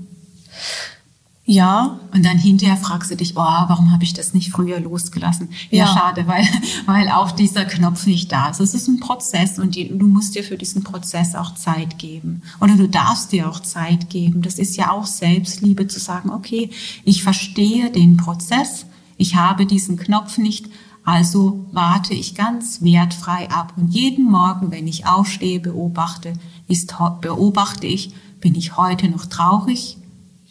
[1.50, 2.02] Ja.
[2.14, 5.50] Und dann hinterher fragst du dich, oh, warum habe ich das nicht früher losgelassen?
[5.72, 6.46] Ja, ja, schade, weil,
[6.86, 8.60] weil auch dieser Knopf nicht da ist.
[8.60, 12.42] Es ist ein Prozess und die, du musst dir für diesen Prozess auch Zeit geben.
[12.60, 14.42] Oder du darfst dir auch Zeit geben.
[14.42, 16.70] Das ist ja auch Selbstliebe zu sagen, okay,
[17.06, 20.68] ich verstehe den Prozess, ich habe diesen Knopf nicht,
[21.06, 23.72] also warte ich ganz wertfrei ab.
[23.78, 26.34] Und jeden Morgen, wenn ich aufstehe, beobachte,
[26.68, 29.98] ist, beobachte ich, bin ich heute noch traurig?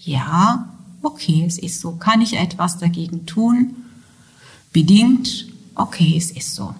[0.04, 0.68] Ja,
[1.02, 1.92] okay, es ist so.
[1.92, 3.76] Kann ich etwas dagegen tun?
[4.72, 6.74] Bedingt, okay, es ist so.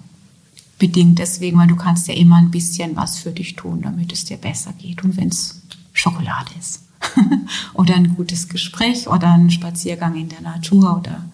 [0.79, 4.25] Bedingt deswegen, weil du kannst ja immer ein bisschen was für dich tun, damit es
[4.25, 5.03] dir besser geht.
[5.05, 6.83] Und wenn es Schokolade ist
[7.75, 11.25] oder ein gutes Gespräch oder ein Spaziergang in der Natur oder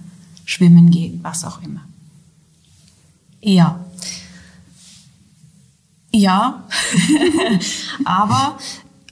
[0.45, 1.83] schwimmen gehen, was auch immer.
[3.41, 3.85] Ja.
[6.15, 6.65] Ja,
[8.05, 8.59] aber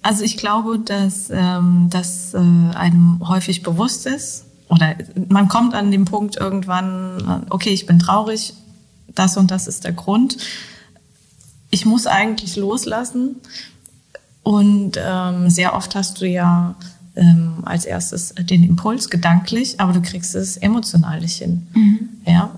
[0.02, 4.94] also ich glaube, dass ähm, das äh, einem häufig bewusst ist oder
[5.28, 8.54] man kommt an den Punkt irgendwann, okay, ich bin traurig,
[9.14, 10.36] das und das ist der Grund.
[11.70, 13.36] Ich muss eigentlich loslassen
[14.42, 16.76] und ähm, sehr oft hast du ja
[17.16, 21.66] ähm, als erstes den Impuls gedanklich, aber du kriegst es emotional nicht hin.
[21.74, 22.08] Mhm.
[22.26, 22.50] Ja,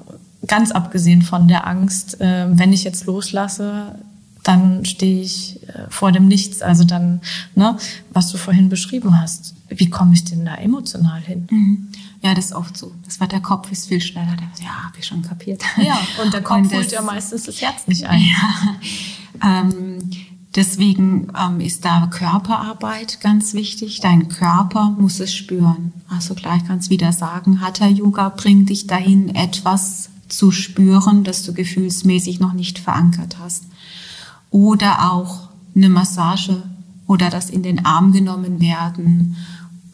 [0.46, 3.94] ganz abgesehen von der Angst, äh, wenn ich jetzt loslasse,
[4.42, 6.62] dann stehe ich äh, vor dem Nichts.
[6.62, 7.20] Also dann,
[7.54, 7.76] ne,
[8.10, 11.46] was du vorhin beschrieben hast, wie komme ich denn da emotional hin?
[11.50, 11.88] Mhm.
[12.22, 12.92] Ja, das ist oft so.
[13.04, 14.36] Das war der Kopf ist viel schneller.
[14.36, 15.62] Der, ja, habe ich schon kapiert.
[15.76, 18.20] Ja, und der Kopf holt ja meistens das Herz nicht ein.
[18.20, 18.76] Ja.
[19.44, 19.98] Ähm,
[20.54, 24.00] Deswegen ähm, ist da Körperarbeit ganz wichtig.
[24.00, 25.92] Dein Körper muss es spüren.
[26.08, 31.42] Also gleich kannst du wieder sagen, Hatha Yoga bringt dich dahin, etwas zu spüren, das
[31.44, 33.64] du gefühlsmäßig noch nicht verankert hast.
[34.52, 36.62] Oder auch eine Massage
[37.08, 39.36] oder das in den Arm genommen werden.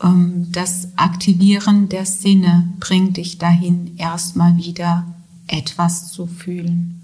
[0.02, 5.06] Ähm, das Aktivieren der Sinne bringt dich dahin, erstmal wieder
[5.46, 7.00] etwas zu fühlen.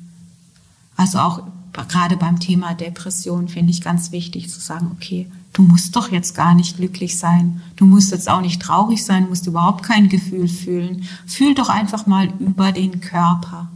[0.97, 5.97] Also auch gerade beim Thema Depression finde ich ganz wichtig zu sagen, okay, du musst
[5.97, 7.63] doch jetzt gar nicht glücklich sein.
[7.77, 11.05] Du musst jetzt auch nicht traurig sein, musst überhaupt kein Gefühl fühlen.
[11.27, 13.69] Fühl doch einfach mal über den Körper.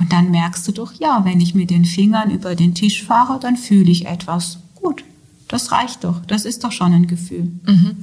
[0.00, 3.38] Und dann merkst du doch, ja, wenn ich mit den Fingern über den Tisch fahre,
[3.38, 4.58] dann fühle ich etwas.
[4.74, 5.04] Gut,
[5.46, 6.24] das reicht doch.
[6.24, 7.52] Das ist doch schon ein Gefühl.
[7.66, 7.96] Mhm.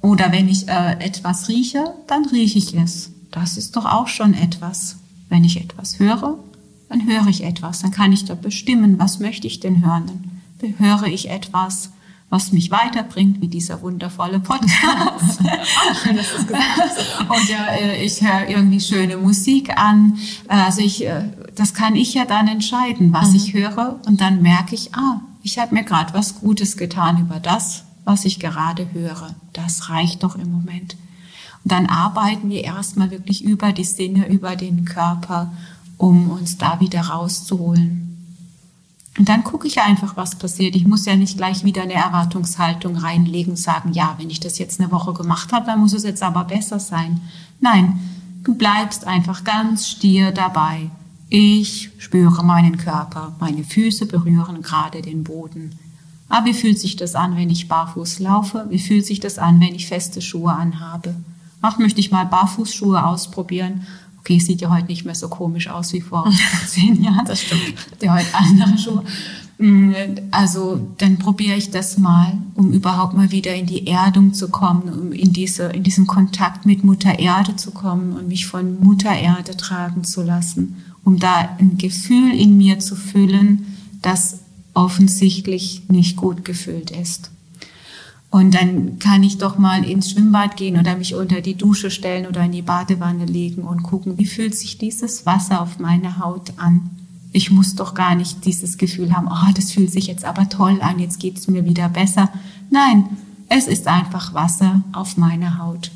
[0.00, 3.12] Oder wenn ich äh, etwas rieche, dann rieche ich es.
[3.30, 4.96] Das ist doch auch schon etwas.
[5.28, 6.38] Wenn ich etwas höre,
[6.88, 10.42] dann höre ich etwas, dann kann ich da bestimmen, was möchte ich denn hören.
[10.58, 11.90] Dann höre ich etwas,
[12.32, 15.38] was mich weiterbringt, wie dieser wundervolle Podcast.
[16.02, 17.20] Schön, dass du gesagt hast.
[17.28, 20.16] Und ja, äh, ich höre irgendwie schöne Musik an.
[20.48, 23.36] Also ich, äh, das kann ich ja dann entscheiden, was mhm.
[23.36, 24.00] ich höre.
[24.06, 28.24] Und dann merke ich, ah, ich habe mir gerade was Gutes getan über das, was
[28.24, 29.34] ich gerade höre.
[29.52, 30.96] Das reicht doch im Moment.
[31.64, 35.52] Und dann arbeiten wir erstmal wirklich über die Sinne, über den Körper
[35.98, 38.11] um uns da wieder rauszuholen.
[39.18, 40.74] Und dann gucke ich einfach, was passiert.
[40.74, 44.80] Ich muss ja nicht gleich wieder eine Erwartungshaltung reinlegen, sagen, ja, wenn ich das jetzt
[44.80, 47.20] eine Woche gemacht habe, dann muss es jetzt aber besser sein.
[47.60, 48.00] Nein,
[48.42, 50.90] du bleibst einfach ganz stier dabei.
[51.28, 55.78] Ich spüre meinen Körper, meine Füße berühren gerade den Boden.
[56.28, 58.66] Aber wie fühlt sich das an, wenn ich barfuß laufe?
[58.70, 61.14] Wie fühlt sich das an, wenn ich feste Schuhe anhabe?
[61.60, 63.86] Ach, möchte ich mal Barfußschuhe ausprobieren
[64.22, 66.32] okay, sieht ja heute nicht mehr so komisch aus wie vor
[66.68, 67.26] zehn Jahren.
[67.26, 67.74] Das stimmt.
[68.00, 69.04] Der heute andere Schuhe.
[69.58, 69.92] Mm,
[70.30, 74.88] also dann probiere ich das mal, um überhaupt mal wieder in die Erdung zu kommen,
[74.88, 79.12] um in, diese, in diesen Kontakt mit Mutter Erde zu kommen und mich von Mutter
[79.12, 84.38] Erde tragen zu lassen, um da ein Gefühl in mir zu füllen, das
[84.74, 87.30] offensichtlich nicht gut gefüllt ist.
[88.32, 92.26] Und dann kann ich doch mal ins Schwimmbad gehen oder mich unter die Dusche stellen
[92.26, 96.54] oder in die Badewanne legen und gucken, wie fühlt sich dieses Wasser auf meine Haut
[96.56, 96.88] an.
[97.32, 100.80] Ich muss doch gar nicht dieses Gefühl haben, oh, das fühlt sich jetzt aber toll
[100.80, 102.30] an, jetzt geht es mir wieder besser.
[102.70, 103.04] Nein,
[103.50, 105.90] es ist einfach Wasser auf meiner Haut.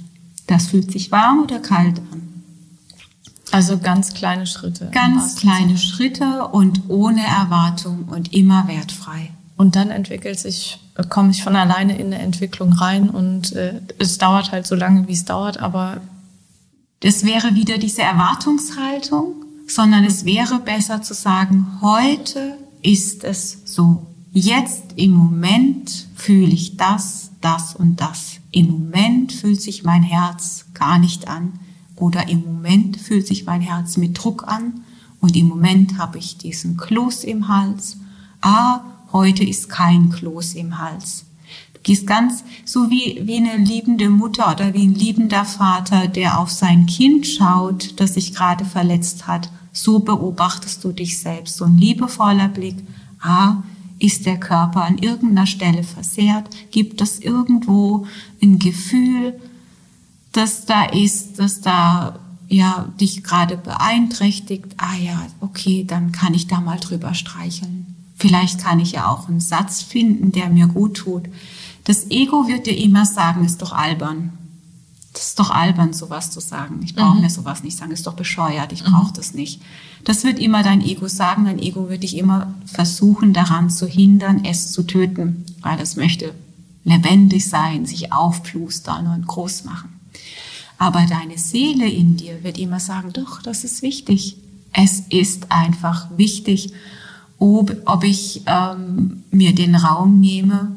[0.46, 2.20] Das fühlt sich warm oder kalt an.
[3.50, 4.90] Also ganz kleine Schritte.
[4.92, 9.30] Ganz kleine Schritte und ohne Erwartung und immer wertfrei.
[9.56, 14.18] Und dann entwickelt sich, komme ich von alleine in eine Entwicklung rein und äh, es
[14.18, 16.00] dauert halt so lange, wie es dauert, aber
[17.02, 19.34] es wäre wieder diese Erwartungshaltung,
[19.68, 24.06] sondern es wäre besser zu sagen, heute ist es so.
[24.32, 28.36] Jetzt im Moment fühle ich das, das und das.
[28.50, 31.58] Im Moment fühlt sich mein Herz gar nicht an
[31.96, 34.84] oder im Moment fühlt sich mein Herz mit Druck an
[35.20, 37.96] und im Moment habe ich diesen Kloß im Hals.
[38.42, 38.80] Ah,
[39.16, 41.24] heute ist kein Kloß im Hals.
[41.72, 46.38] Du gehst ganz so wie, wie eine liebende Mutter oder wie ein liebender Vater, der
[46.38, 49.50] auf sein Kind schaut, das sich gerade verletzt hat.
[49.72, 51.56] So beobachtest du dich selbst.
[51.56, 52.76] So ein liebevoller Blick.
[53.20, 53.62] Ah,
[53.98, 56.48] ist der Körper an irgendeiner Stelle versehrt?
[56.70, 58.06] Gibt es irgendwo
[58.42, 59.40] ein Gefühl,
[60.32, 64.74] das da ist, das da ja dich gerade beeinträchtigt?
[64.76, 67.95] Ah ja, okay, dann kann ich da mal drüber streicheln.
[68.16, 71.24] Vielleicht kann ich ja auch einen Satz finden, der mir gut tut.
[71.84, 74.32] Das Ego wird dir immer sagen, ist doch albern.
[75.12, 76.80] Das ist doch albern, sowas zu sagen.
[76.82, 77.22] Ich brauche mhm.
[77.22, 79.16] mir sowas nicht sagen, ist doch bescheuert, ich brauche mhm.
[79.16, 79.62] das nicht.
[80.04, 81.44] Das wird immer dein Ego sagen.
[81.44, 86.34] Dein Ego wird dich immer versuchen, daran zu hindern, es zu töten, weil es möchte
[86.84, 90.00] lebendig sein, sich aufplustern und groß machen.
[90.78, 94.36] Aber deine Seele in dir wird immer sagen, doch, das ist wichtig.
[94.72, 96.72] Es ist einfach wichtig
[97.38, 100.74] ob, ob ich ähm, mir den Raum nehme,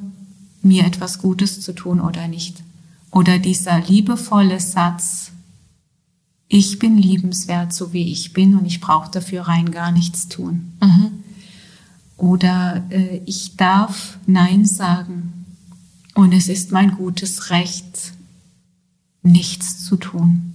[0.61, 2.63] mir etwas Gutes zu tun oder nicht.
[3.11, 5.31] Oder dieser liebevolle Satz,
[6.47, 10.73] ich bin liebenswert, so wie ich bin und ich brauche dafür rein gar nichts tun.
[10.81, 11.11] Mhm.
[12.17, 15.45] Oder äh, ich darf Nein sagen
[16.15, 18.13] und es ist mein gutes Recht,
[19.23, 20.53] nichts zu tun.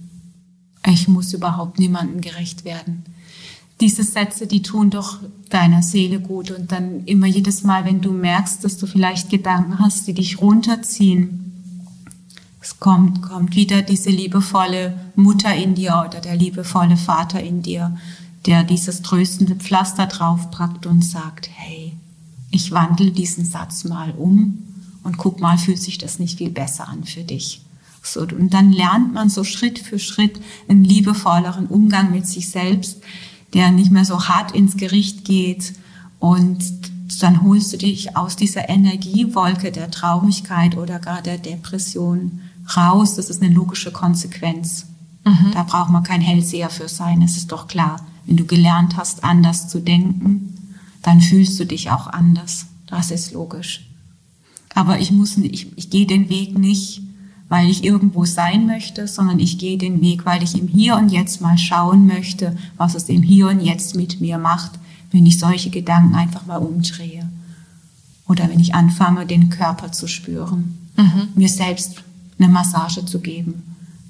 [0.85, 3.03] Ich muss überhaupt niemandem gerecht werden
[3.81, 5.19] diese Sätze, die tun doch
[5.49, 6.51] deiner Seele gut.
[6.51, 10.41] Und dann immer jedes Mal, wenn du merkst, dass du vielleicht Gedanken hast, die dich
[10.41, 11.41] runterziehen,
[12.61, 17.95] es kommt, kommt wieder diese liebevolle Mutter in dir oder der liebevolle Vater in dir,
[18.47, 21.93] der dieses tröstende Pflaster draufpackt und sagt, hey,
[22.49, 24.63] ich wandle diesen Satz mal um
[25.03, 27.61] und guck mal, fühlt sich das nicht viel besser an für dich.
[28.01, 33.01] So, und dann lernt man so Schritt für Schritt einen liebevolleren Umgang mit sich selbst,
[33.55, 35.73] der nicht mehr so hart ins Gericht geht
[36.19, 36.59] und
[37.21, 42.41] dann holst du dich aus dieser Energiewolke der Traurigkeit oder gar der Depression
[42.75, 43.15] raus.
[43.15, 44.87] Das ist eine logische Konsequenz.
[45.23, 45.51] Mhm.
[45.53, 48.05] Da braucht man kein Hellseher für sein, es ist doch klar.
[48.25, 52.65] Wenn du gelernt hast, anders zu denken, dann fühlst du dich auch anders.
[52.87, 53.87] Das ist logisch.
[54.73, 57.01] Aber ich muss, ich, ich gehe den Weg nicht,
[57.47, 61.09] weil ich irgendwo sein möchte, sondern ich gehe den Weg, weil ich im Hier und
[61.09, 64.71] Jetzt mal schauen möchte, was es im Hier und Jetzt mit mir macht,
[65.11, 67.29] wenn ich solche Gedanken einfach mal umdrehe.
[68.27, 71.29] Oder wenn ich anfange, den Körper zu spüren, mhm.
[71.35, 72.03] mir selbst
[72.39, 73.61] eine Massage zu geben.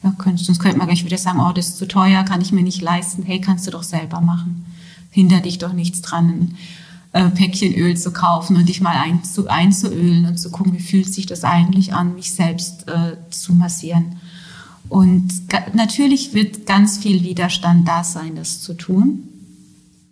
[0.04, 2.52] Ja, könnt, sonst könnte man gleich wieder sagen, oh, das ist zu teuer, kann ich
[2.52, 3.24] mir nicht leisten.
[3.24, 4.66] Hey, kannst du doch selber machen.
[5.12, 6.56] Hinter dich doch nichts dran,
[7.16, 11.14] äh, Päckchen Öl zu kaufen und dich mal einzu, einzuölen und zu gucken, wie fühlt
[11.14, 14.18] sich das eigentlich an, mich selbst äh, zu massieren.
[14.90, 15.30] Und
[15.74, 19.30] natürlich wird ganz viel Widerstand da sein, das zu tun.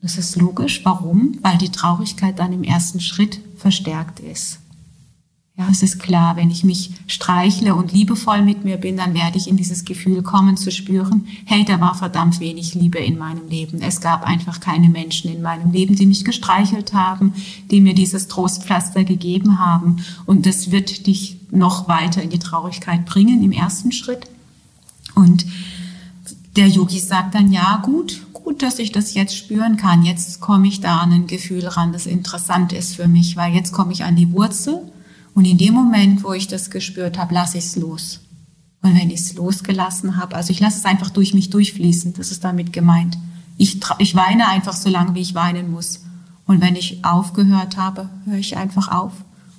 [0.02, 0.86] Das ist logisch.
[0.86, 1.38] Warum?
[1.42, 4.60] Weil die Traurigkeit dann im ersten Schritt verstärkt ist.
[5.56, 9.38] Ja, es ist klar, wenn ich mich streichle und liebevoll mit mir bin, dann werde
[9.38, 13.48] ich in dieses Gefühl kommen zu spüren, hey, da war verdammt wenig Liebe in meinem
[13.48, 13.80] Leben.
[13.80, 17.36] Es gab einfach keine Menschen in meinem Leben, die mich gestreichelt haben,
[17.70, 19.98] die mir dieses Trostpflaster gegeben haben.
[20.26, 24.26] Und das wird dich noch weiter in die Traurigkeit bringen im ersten Schritt.
[25.14, 25.46] Und
[26.56, 30.04] der Yogi sagt dann, ja, gut, gut, dass ich das jetzt spüren kann.
[30.04, 33.72] Jetzt komme ich da an ein Gefühl ran, das interessant ist für mich, weil jetzt
[33.72, 34.82] komme ich an die Wurzel
[35.34, 38.22] und in dem Moment, wo ich das gespürt habe, lasse ich es los.
[38.82, 42.32] Und wenn ich es losgelassen habe, also ich lasse es einfach durch mich durchfließen, das
[42.32, 43.18] ist damit gemeint.
[43.58, 46.02] Ich, ich weine einfach so lange, wie ich weinen muss.
[46.46, 49.14] Und wenn ich aufgehört habe, höre ich einfach auf.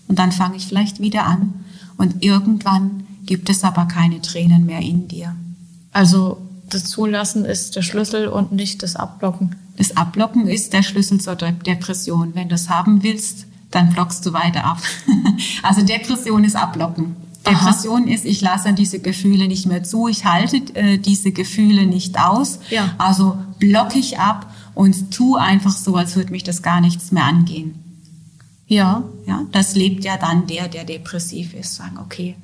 [0.09, 1.55] Und dann fange ich vielleicht wieder an.
[1.97, 5.35] Und irgendwann gibt es aber keine Tränen mehr in dir.
[5.93, 9.57] Also das Zulassen ist der Schlüssel und nicht das Abblocken.
[9.77, 12.35] Das Abblocken ist der Schlüssel zur Depression.
[12.35, 14.79] Wenn du es haben willst, dann blockst du weiter ab.
[15.63, 17.17] also Depression ist abblocken.
[17.47, 18.11] Depression Aha.
[18.11, 22.59] ist, ich lasse diese Gefühle nicht mehr zu, ich halte äh, diese Gefühle nicht aus.
[22.71, 22.95] Ja.
[22.97, 27.25] Also blocke ich ab und tu einfach so, als würde mich das gar nichts mehr
[27.25, 27.75] angehen.
[28.67, 29.05] Ja.
[29.27, 31.75] Ja, das lebt ja dann der, der depressiv ist.
[31.75, 32.35] Sagen, okay,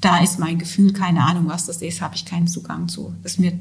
[0.00, 3.14] da ist mein Gefühl, keine Ahnung, was das ist, habe ich keinen Zugang zu.
[3.22, 3.52] Das ist mir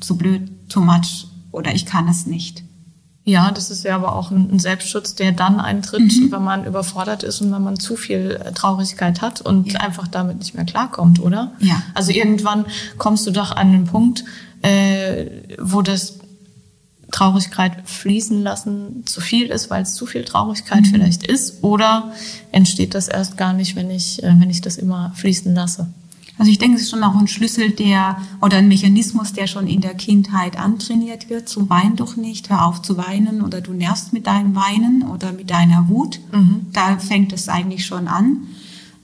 [0.00, 2.62] zu blöd, too much oder ich kann es nicht.
[3.28, 6.30] Ja, das ist ja aber auch ein Selbstschutz, der dann eintritt, mhm.
[6.30, 9.80] wenn man überfordert ist und wenn man zu viel äh, Traurigkeit hat und ja.
[9.80, 11.50] einfach damit nicht mehr klarkommt, oder?
[11.58, 11.82] Ja.
[11.92, 12.66] Also irgendwann
[12.98, 14.24] kommst du doch an den Punkt,
[14.62, 15.26] äh,
[15.58, 16.20] wo das
[17.10, 20.86] Traurigkeit fließen lassen zu viel ist, weil es zu viel Traurigkeit mhm.
[20.86, 22.12] vielleicht ist, oder
[22.52, 25.88] entsteht das erst gar nicht, wenn ich, äh, wenn ich das immer fließen lasse?
[26.38, 29.66] Also ich denke, es ist schon auch ein Schlüssel, der oder ein Mechanismus, der schon
[29.66, 31.48] in der Kindheit antrainiert wird.
[31.48, 35.32] So wein doch nicht, hör auf zu weinen oder du nervst mit deinem Weinen oder
[35.32, 36.20] mit deiner Wut.
[36.32, 36.66] Mhm.
[36.72, 38.48] Da fängt es eigentlich schon an.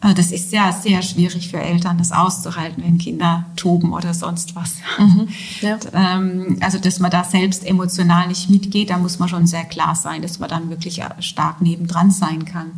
[0.03, 4.55] Äh, das ist sehr, sehr schwierig für Eltern, das auszuhalten, wenn Kinder toben oder sonst
[4.55, 4.77] was.
[4.99, 5.29] Mhm.
[5.61, 5.79] Ja.
[5.93, 9.95] Ähm, also, dass man da selbst emotional nicht mitgeht, da muss man schon sehr klar
[9.95, 12.73] sein, dass man dann wirklich stark nebendran sein kann.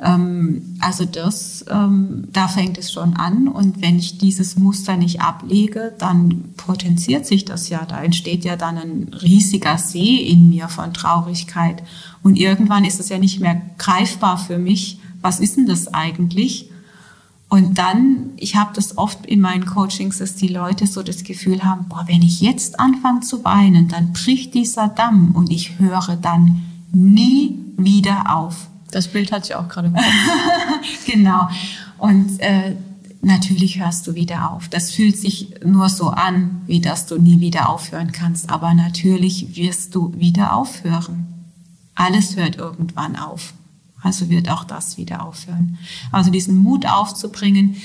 [0.00, 3.48] Ähm, also das, ähm, da fängt es schon an.
[3.48, 7.84] Und wenn ich dieses Muster nicht ablege, dann potenziert sich das ja.
[7.84, 11.82] Da entsteht ja dann ein riesiger See in mir von Traurigkeit.
[12.22, 15.00] Und irgendwann ist es ja nicht mehr greifbar für mich.
[15.20, 16.70] Was ist denn das eigentlich?
[17.48, 21.64] Und dann, ich habe das oft in meinen Coachings, dass die Leute so das Gefühl
[21.64, 26.16] haben, boah, wenn ich jetzt anfange zu weinen, dann bricht dieser Damm und ich höre
[26.20, 28.68] dann nie wieder auf.
[28.90, 29.92] Das Bild hatte ich auch gerade
[31.06, 31.48] genau.
[31.98, 32.76] Und äh,
[33.22, 34.68] natürlich hörst du wieder auf.
[34.68, 38.50] Das fühlt sich nur so an, wie dass du nie wieder aufhören kannst.
[38.50, 41.26] Aber natürlich wirst du wieder aufhören.
[41.94, 43.52] Alles hört irgendwann auf.
[44.02, 45.78] Also wird auch das wieder aufhören.
[46.12, 47.76] Also diesen Mut aufzubringen,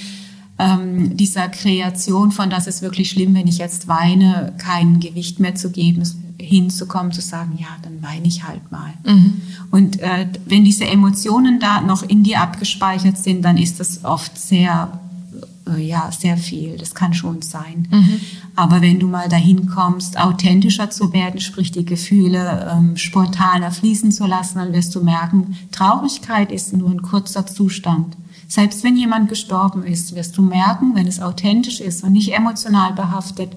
[0.60, 5.56] ähm, dieser Kreation von, das ist wirklich schlimm, wenn ich jetzt weine, kein Gewicht mehr
[5.56, 6.04] zu geben,
[6.44, 8.94] hinzukommen, zu sagen, ja, dann weine ich halt mal.
[9.06, 9.42] Mhm.
[9.72, 14.38] Und äh, wenn diese Emotionen da noch in dir abgespeichert sind, dann ist das oft
[14.38, 15.00] sehr,
[15.68, 16.78] äh, ja, sehr viel.
[16.78, 17.88] Das kann schon sein.
[17.90, 18.20] Mhm.
[18.56, 24.12] Aber wenn du mal dahin kommst, authentischer zu werden, sprich die Gefühle ähm, spontaner fließen
[24.12, 28.18] zu lassen, dann wirst du merken, Traurigkeit ist nur ein kurzer Zustand.
[28.48, 32.94] Selbst wenn jemand gestorben ist, wirst du merken, wenn es authentisch ist und nicht emotional
[32.94, 33.54] behaftet,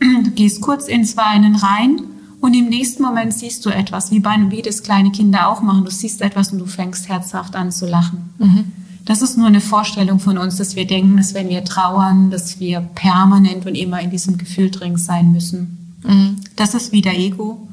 [0.00, 2.00] du gehst kurz ins Weinen rein
[2.44, 5.86] Und im nächsten Moment siehst du etwas, wie, bei, wie das kleine Kinder auch machen.
[5.86, 8.34] Du siehst etwas und du fängst herzhaft an zu lachen.
[8.38, 8.64] Mhm.
[9.06, 12.60] Das ist nur eine Vorstellung von uns, dass wir denken, dass wenn wir trauern, dass
[12.60, 15.96] wir permanent und immer in diesem Gefühl drin sein müssen.
[16.06, 16.36] Mhm.
[16.54, 17.66] Das ist wieder Ego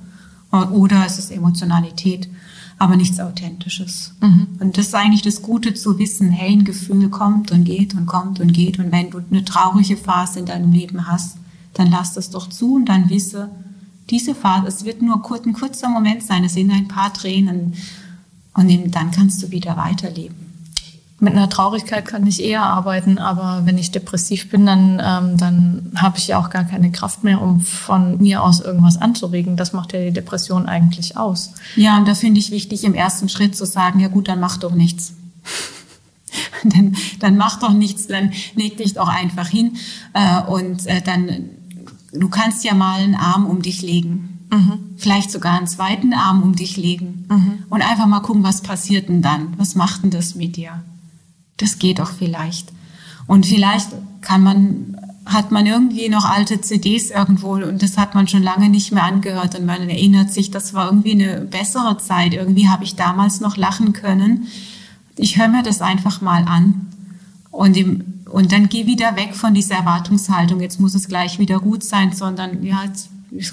[0.52, 2.30] oder es ist Emotionalität,
[2.78, 4.14] aber nichts Authentisches.
[4.22, 4.48] Mhm.
[4.62, 8.06] Und das ist eigentlich das Gute zu wissen, hey, ein Gefühl kommt und geht und
[8.06, 8.80] kommt und geht.
[8.80, 11.36] Und wenn du eine traurige Phase in deinem Leben hast,
[11.74, 13.50] dann lass das doch zu und dann wisse,
[14.10, 17.76] diese Phase, es wird nur ein kurzer Moment sein, es sind ein paar Tränen
[18.54, 20.52] und dann kannst du wieder weiterleben
[21.22, 25.92] mit einer Traurigkeit kann ich eher arbeiten, aber wenn ich depressiv bin, dann, ähm, dann
[25.96, 29.56] habe ich ja auch gar keine Kraft mehr, um von mir aus irgendwas anzuregen.
[29.56, 31.54] Das macht ja die Depression eigentlich aus.
[31.76, 34.58] Ja, und da finde ich wichtig, im ersten Schritt zu sagen, ja gut, dann mach
[34.58, 35.14] doch nichts.
[36.64, 39.78] dann, dann mach doch nichts, dann leg dich doch einfach hin
[40.14, 41.52] äh, und äh, dann,
[42.14, 44.48] du kannst ja mal einen Arm um dich legen.
[44.52, 44.96] Mhm.
[44.98, 47.64] Vielleicht sogar einen zweiten Arm um dich legen mhm.
[47.70, 49.54] und einfach mal gucken, was passiert denn dann?
[49.58, 50.82] Was macht denn das mit dir?
[51.62, 52.72] das geht doch vielleicht.
[53.28, 53.90] Und vielleicht
[54.22, 58.70] kann man, hat man irgendwie noch alte CDs irgendwo und das hat man schon lange
[58.70, 62.34] nicht mehr angehört und man erinnert sich, das war irgendwie eine bessere Zeit.
[62.34, 64.48] Irgendwie habe ich damals noch lachen können.
[65.16, 66.88] Ich höre mir das einfach mal an
[67.52, 71.60] und, im, und dann geh wieder weg von dieser Erwartungshaltung, jetzt muss es gleich wieder
[71.60, 72.84] gut sein, sondern ja,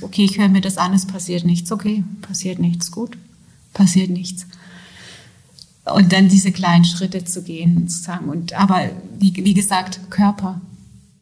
[0.03, 3.17] okay, ich höre mir das an, es passiert nichts, okay, passiert nichts, gut,
[3.75, 4.47] passiert nichts.
[5.95, 8.29] Und dann diese kleinen Schritte zu gehen, zu sagen.
[8.29, 10.61] Und, aber wie, wie gesagt, Körper,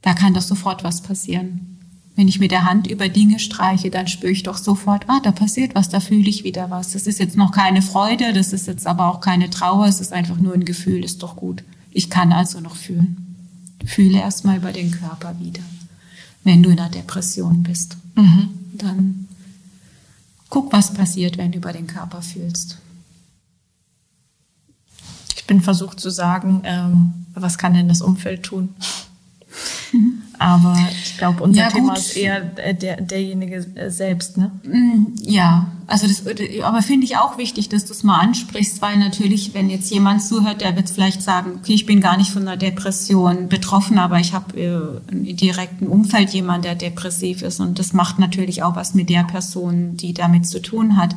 [0.03, 1.79] da kann doch sofort was passieren.
[2.17, 5.33] Wenn ich mit der Hand über Dinge streiche, dann spüre ich doch sofort, ah, da
[5.33, 6.93] passiert was, da fühle ich wieder was.
[6.93, 10.13] Das ist jetzt noch keine Freude, das ist jetzt aber auch keine Trauer, es ist
[10.13, 11.63] einfach nur ein Gefühl, ist doch gut.
[11.91, 13.26] Ich kann also noch fühlen.
[13.87, 15.63] Fühle erstmal über den Körper wieder.
[16.45, 18.51] Wenn du in einer Depression bist, mhm.
[18.75, 19.29] dann
[20.49, 22.79] guck, was passiert, wenn du über den Körper fühlst.
[25.37, 28.75] Ich bin versucht zu sagen, ähm, was kann denn das Umfeld tun?
[30.39, 34.51] Aber ich glaube, unser ja, Thema ist eher der, derjenige äh, selbst, ne?
[34.65, 36.23] Mm, ja, also das,
[36.63, 40.23] aber finde ich auch wichtig, dass du es mal ansprichst, weil natürlich, wenn jetzt jemand
[40.23, 44.19] zuhört, der wird vielleicht sagen, okay, ich bin gar nicht von einer Depression betroffen, aber
[44.19, 48.77] ich habe äh, im direkten Umfeld jemand, der depressiv ist und das macht natürlich auch
[48.77, 51.15] was mit der Person, die damit zu tun hat.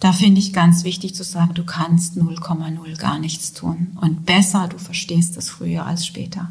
[0.00, 3.98] Da finde ich ganz wichtig zu sagen, du kannst 0,0 gar nichts tun.
[4.00, 6.48] Und besser, du verstehst es früher als später.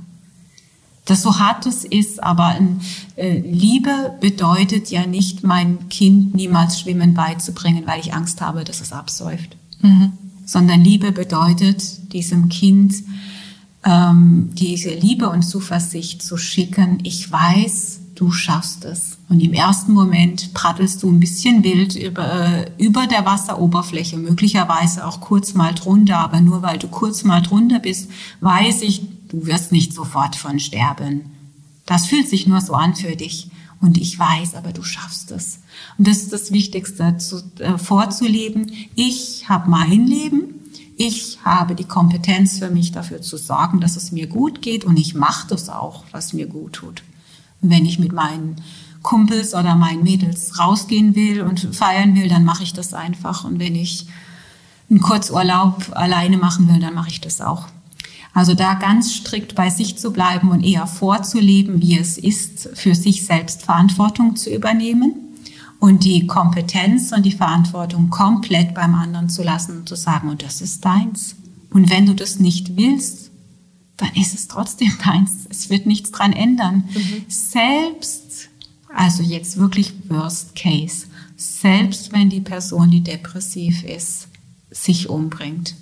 [1.09, 2.55] Das so hart es ist, aber
[3.15, 8.79] äh, Liebe bedeutet ja nicht, mein Kind niemals Schwimmen beizubringen, weil ich Angst habe, dass
[8.79, 9.57] es absäuft.
[9.81, 10.13] Mhm.
[10.45, 12.93] Sondern Liebe bedeutet, diesem Kind
[13.83, 16.99] ähm, diese Liebe und Zuversicht zu schicken.
[17.01, 19.17] Ich weiß, du schaffst es.
[19.29, 25.07] Und im ersten Moment praddelst du ein bisschen wild über, äh, über der Wasseroberfläche, möglicherweise
[25.07, 29.45] auch kurz mal drunter, aber nur weil du kurz mal drunter bist, weiß ich, du
[29.45, 31.31] wirst nicht sofort von sterben.
[31.85, 33.49] Das fühlt sich nur so an für dich.
[33.81, 35.59] Und ich weiß, aber du schaffst es.
[35.97, 38.71] Und das ist das Wichtigste, zu, äh, vorzuleben.
[38.95, 40.55] Ich habe mein Leben.
[40.97, 44.99] Ich habe die Kompetenz für mich dafür zu sorgen, dass es mir gut geht und
[44.99, 47.03] ich mache das auch, was mir gut tut
[47.61, 48.55] wenn ich mit meinen
[49.01, 53.43] Kumpels oder meinen Mädels rausgehen will und feiern will, dann mache ich das einfach.
[53.43, 54.07] Und wenn ich
[54.89, 57.67] einen Kurzurlaub alleine machen will, dann mache ich das auch.
[58.33, 62.95] Also da ganz strikt bei sich zu bleiben und eher vorzuleben, wie es ist, für
[62.95, 65.15] sich selbst Verantwortung zu übernehmen
[65.79, 70.43] und die Kompetenz und die Verantwortung komplett beim anderen zu lassen und zu sagen, und
[70.43, 71.35] das ist deins.
[71.71, 73.31] Und wenn du das nicht willst,
[73.97, 75.47] dann ist es trotzdem deins.
[75.49, 76.89] Es wird nichts dran ändern.
[76.93, 77.25] Mhm.
[77.27, 78.49] Selbst,
[78.93, 84.27] also jetzt wirklich Worst Case, selbst wenn die Person, die depressiv ist,
[84.71, 85.75] sich umbringt,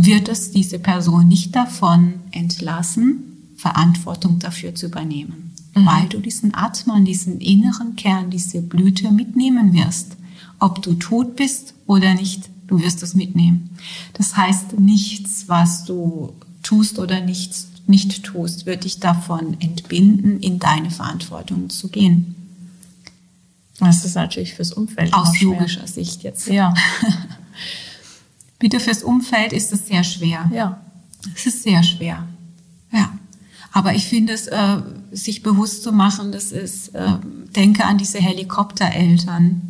[0.00, 3.24] wird es diese Person nicht davon entlassen,
[3.56, 5.54] Verantwortung dafür zu übernehmen.
[5.74, 5.86] Mhm.
[5.86, 10.16] Weil du diesen Atman, diesen inneren Kern, diese Blüte mitnehmen wirst.
[10.60, 13.70] Ob du tot bist oder nicht, du wirst es mitnehmen.
[14.12, 16.32] Das heißt, nichts, was du
[16.62, 22.36] tust oder nichts, nicht tust, wird dich davon entbinden, in deine Verantwortung zu gehen.
[23.80, 25.12] Das ist natürlich fürs Umfeld.
[25.12, 26.46] Aus yogischer Sicht jetzt.
[26.46, 26.72] Ja.
[28.58, 30.50] Bitte fürs Umfeld ist es sehr schwer.
[30.52, 30.80] Ja.
[31.34, 32.26] Es ist sehr schwer.
[32.92, 33.10] Ja.
[33.72, 34.78] Aber ich finde es, äh,
[35.12, 37.12] sich bewusst zu machen, das ist, äh,
[37.54, 39.68] denke an diese Helikoptereltern,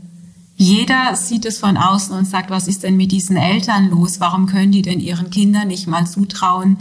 [0.56, 4.18] jeder sieht es von außen und sagt, was ist denn mit diesen Eltern los?
[4.18, 6.78] Warum können die denn ihren Kindern nicht mal zutrauen,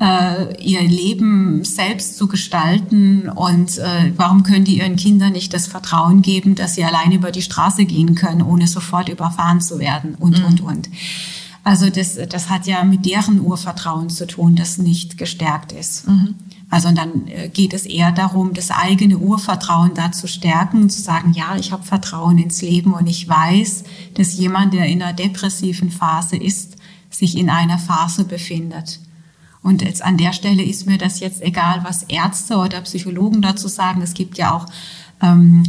[0.00, 5.66] äh, ihr Leben selbst zu gestalten und äh, warum können die ihren Kindern nicht das
[5.66, 10.14] Vertrauen geben, dass sie allein über die Straße gehen können, ohne sofort überfahren zu werden
[10.14, 10.44] und, mhm.
[10.46, 10.88] und, und.
[11.62, 16.08] Also das, das hat ja mit deren Urvertrauen zu tun, das nicht gestärkt ist.
[16.08, 16.34] Mhm.
[16.70, 21.02] Also dann äh, geht es eher darum, das eigene Urvertrauen da zu stärken und zu
[21.02, 23.84] sagen, ja, ich habe Vertrauen ins Leben und ich weiß,
[24.14, 26.76] dass jemand, der in einer depressiven Phase ist,
[27.10, 29.00] sich in einer Phase befindet.
[29.62, 33.68] Und jetzt an der Stelle ist mir das jetzt egal, was Ärzte oder Psychologen dazu
[33.68, 34.00] sagen.
[34.00, 34.66] Es gibt ja auch
[35.22, 35.64] ähm,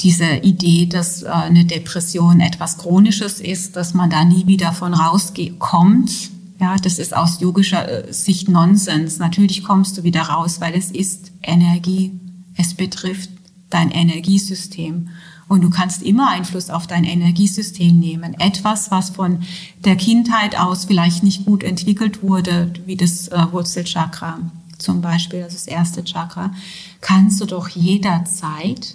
[0.00, 4.94] diese Idee, dass äh, eine Depression etwas Chronisches ist, dass man da nie wieder von
[4.94, 6.30] rauskommt.
[6.60, 9.18] Ja, das ist aus yogischer äh, Sicht Nonsens.
[9.18, 12.12] Natürlich kommst du wieder raus, weil es ist Energie.
[12.56, 13.30] Es betrifft
[13.70, 15.08] dein Energiesystem.
[15.50, 18.34] Und du kannst immer Einfluss auf dein Energiesystem nehmen.
[18.38, 19.42] Etwas, was von
[19.84, 24.38] der Kindheit aus vielleicht nicht gut entwickelt wurde, wie das äh, Wurzelchakra
[24.78, 26.52] zum Beispiel, das, ist das erste Chakra,
[27.00, 28.94] kannst du doch jederzeit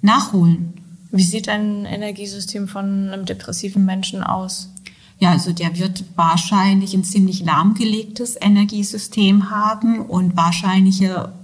[0.00, 0.72] nachholen.
[1.10, 4.70] Wie sieht ein Energiesystem von einem depressiven Menschen aus?
[5.18, 11.02] Ja, also der wird wahrscheinlich ein ziemlich lahmgelegtes Energiesystem haben und wahrscheinlich,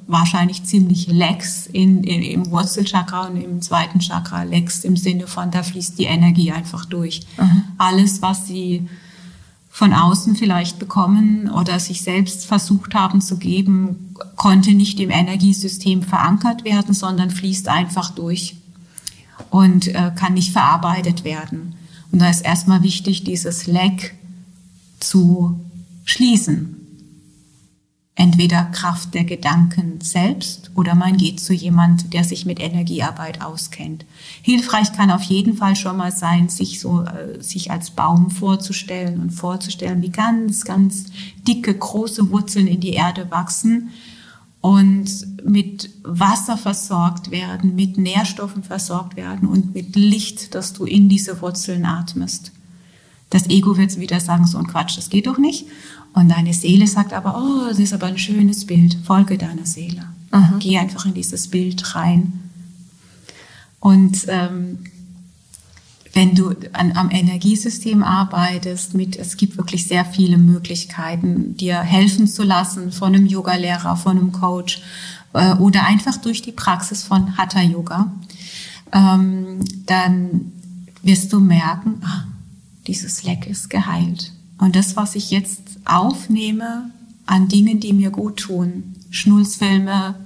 [0.09, 5.51] wahrscheinlich ziemlich lax in, in, im Wurzelchakra und im zweiten Chakra lax im Sinne von,
[5.51, 7.21] da fließt die Energie einfach durch.
[7.39, 7.65] Mhm.
[7.77, 8.89] Alles, was sie
[9.69, 16.03] von außen vielleicht bekommen oder sich selbst versucht haben zu geben, konnte nicht im Energiesystem
[16.03, 18.57] verankert werden, sondern fließt einfach durch
[19.51, 21.75] und äh, kann nicht verarbeitet werden.
[22.11, 24.15] Und da ist erstmal wichtig, dieses Leck
[25.01, 25.61] zu
[26.07, 26.78] schließen.
[28.21, 34.05] Entweder Kraft der Gedanken selbst oder man geht zu jemand, der sich mit Energiearbeit auskennt.
[34.43, 39.21] Hilfreich kann auf jeden Fall schon mal sein, sich so, äh, sich als Baum vorzustellen
[39.21, 41.05] und vorzustellen, wie ganz, ganz
[41.47, 43.91] dicke, große Wurzeln in die Erde wachsen
[44.61, 45.09] und
[45.45, 51.41] mit Wasser versorgt werden, mit Nährstoffen versorgt werden und mit Licht, dass du in diese
[51.41, 52.51] Wurzeln atmest.
[53.31, 55.67] Das Ego wird wieder sagen, so ein Quatsch, das geht doch nicht.
[56.15, 60.05] Und deine Seele sagt aber, oh, das ist aber ein schönes Bild, folge deiner Seele.
[60.33, 60.59] Mhm.
[60.59, 62.41] Geh einfach in dieses Bild rein.
[63.81, 64.79] Und ähm,
[66.15, 72.27] wenn du an, am Energiesystem arbeitest, mit, es gibt wirklich sehr viele Möglichkeiten, dir helfen
[72.27, 74.83] zu lassen von einem Yogalehrer, von einem Coach
[75.35, 78.11] äh, oder einfach durch die Praxis von Hatha Yoga,
[78.93, 80.53] ähm, dann
[81.03, 82.25] wirst du merken, ah,
[82.89, 84.33] dieses Leck ist geheilt.
[84.59, 86.91] Und das, was ich jetzt aufnehme
[87.27, 90.17] an Dingen, die mir gut tun, Schnulzfilme,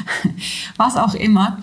[0.76, 1.58] was auch immer,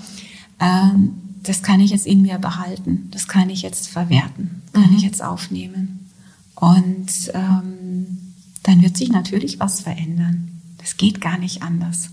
[0.59, 4.97] ähm, das kann ich jetzt in mir behalten, das kann ich jetzt verwerten, kann mhm.
[4.97, 6.09] ich jetzt aufnehmen.
[6.55, 8.33] Und ähm,
[8.63, 10.61] dann wird sich natürlich was verändern.
[10.77, 12.09] Das geht gar nicht anders.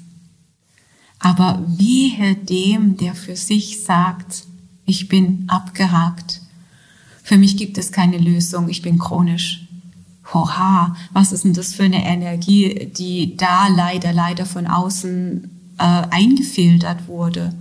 [1.19, 4.45] Aber wehe dem, der für sich sagt,
[4.85, 6.36] ich bin abgehakt.
[7.27, 9.67] Für mich gibt es keine Lösung, ich bin chronisch.
[10.33, 15.83] Hoha, was ist denn das für eine Energie, die da leider, leider von außen äh,
[15.83, 17.53] eingefiltert wurde?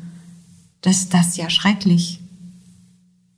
[0.85, 2.19] das, das ist ja schrecklich.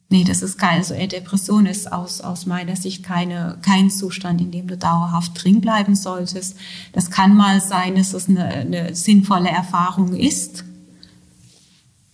[0.09, 0.77] Nee, das ist geil.
[0.77, 5.59] Also Depression ist aus, aus meiner Sicht keine, kein Zustand, in dem du dauerhaft drin
[5.59, 6.55] bleiben solltest.
[6.93, 10.63] Das kann mal sein, dass es eine, eine sinnvolle Erfahrung ist.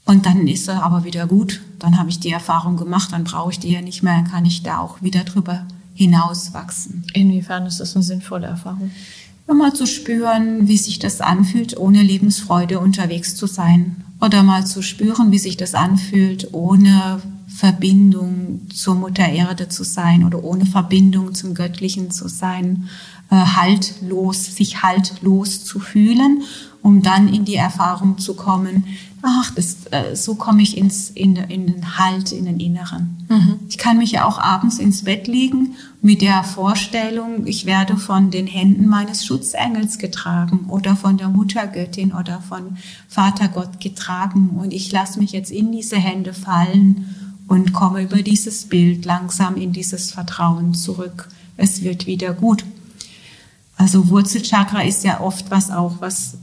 [0.06, 1.62] Und dann ist er aber wieder gut.
[1.80, 4.46] Dann habe ich die Erfahrung gemacht, dann brauche ich die ja nicht mehr, dann kann
[4.46, 7.06] ich da auch wieder drüber hinauswachsen.
[7.14, 8.92] Inwiefern ist das eine sinnvolle Erfahrung?
[9.48, 14.82] Mal zu spüren, wie sich das anfühlt, ohne Lebensfreude unterwegs zu sein oder mal zu
[14.82, 21.36] spüren, wie sich das anfühlt, ohne Verbindung zur Mutter Erde zu sein oder ohne Verbindung
[21.36, 22.90] zum Göttlichen zu sein,
[23.30, 26.44] äh, haltlos, sich haltlos zu fühlen,
[26.82, 28.86] um dann in die Erfahrung zu kommen,
[29.24, 33.26] ach, das, äh, so komme ich ins, in, in den Halt, in den Inneren.
[33.30, 33.60] Mhm.
[33.70, 38.30] Ich kann mich ja auch abends ins Bett legen mit der Vorstellung, ich werde von
[38.30, 44.92] den Händen meines Schutzengels getragen oder von der Muttergöttin oder von Vatergott getragen und ich
[44.92, 47.16] lasse mich jetzt in diese Hände fallen
[47.48, 51.30] und komme über dieses Bild langsam in dieses Vertrauen zurück.
[51.56, 52.66] Es wird wieder gut.
[53.78, 56.38] Also Wurzelchakra ist ja oft was auch, was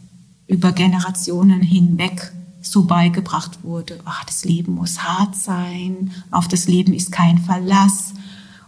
[0.46, 2.32] über Generationen hinweg
[2.62, 8.12] so beigebracht wurde, ach, das Leben muss hart sein, auf das Leben ist kein Verlass.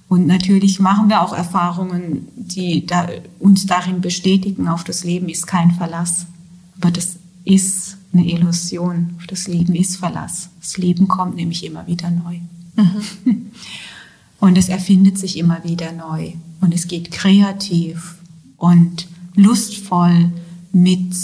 [0.09, 5.47] Und natürlich machen wir auch Erfahrungen, die da, uns darin bestätigen, auf das Leben ist
[5.47, 6.27] kein Verlass.
[6.79, 9.15] Aber das ist eine Illusion.
[9.19, 10.51] Auf das Leben ist Verlass.
[10.61, 12.39] Das Leben kommt nämlich immer wieder neu.
[12.77, 13.51] Mhm.
[14.43, 16.33] Und es erfindet sich immer wieder neu.
[16.61, 18.17] Und es geht kreativ
[18.57, 20.33] und lustvoll
[20.73, 21.15] mit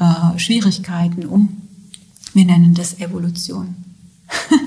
[0.00, 1.59] äh, Schwierigkeiten um.
[2.32, 3.74] Wir nennen das Evolution.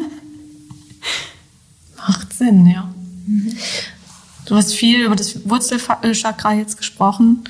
[1.97, 2.93] Macht Sinn, ja.
[3.25, 3.53] Mhm.
[4.45, 7.45] Du hast viel über das Wurzelchakra jetzt gesprochen.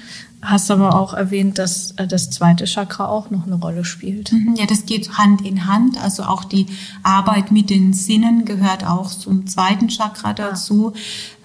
[0.46, 4.34] Hast aber auch erwähnt, dass äh, das zweite Chakra auch noch eine Rolle spielt.
[4.34, 5.98] Mhm, ja, das geht Hand in Hand.
[6.04, 6.66] Also auch die
[7.02, 10.94] Arbeit mit den Sinnen gehört auch zum zweiten Chakra dazu.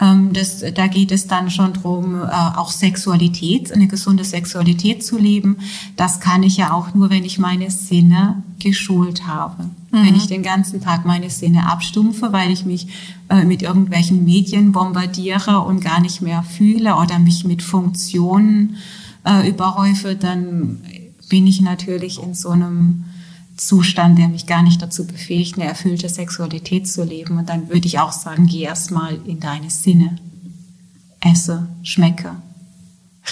[0.00, 5.16] Ähm, das, da geht es dann schon drum, äh, auch Sexualität, eine gesunde Sexualität zu
[5.16, 5.58] leben.
[5.96, 9.70] Das kann ich ja auch nur, wenn ich meine Sinne geschult habe.
[9.90, 10.06] Mhm.
[10.06, 12.88] Wenn ich den ganzen Tag meine Sinne abstumpfe, weil ich mich
[13.28, 18.76] äh, mit irgendwelchen Medien bombardiere und gar nicht mehr fühle oder mich mit Funktionen
[19.24, 20.80] äh, überhäufe, dann
[21.28, 23.04] bin ich natürlich in so einem
[23.56, 27.38] Zustand, der mich gar nicht dazu befähigt, eine erfüllte Sexualität zu leben.
[27.38, 30.18] Und dann würde ich auch sagen, geh erstmal in deine Sinne.
[31.20, 32.36] Esse, schmecke,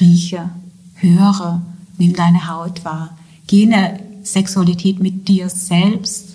[0.01, 0.51] rieche,
[0.95, 1.63] höre,
[1.99, 3.17] nimm deine Haut wahr.
[3.47, 6.26] Geh in eine Sexualität mit dir selbst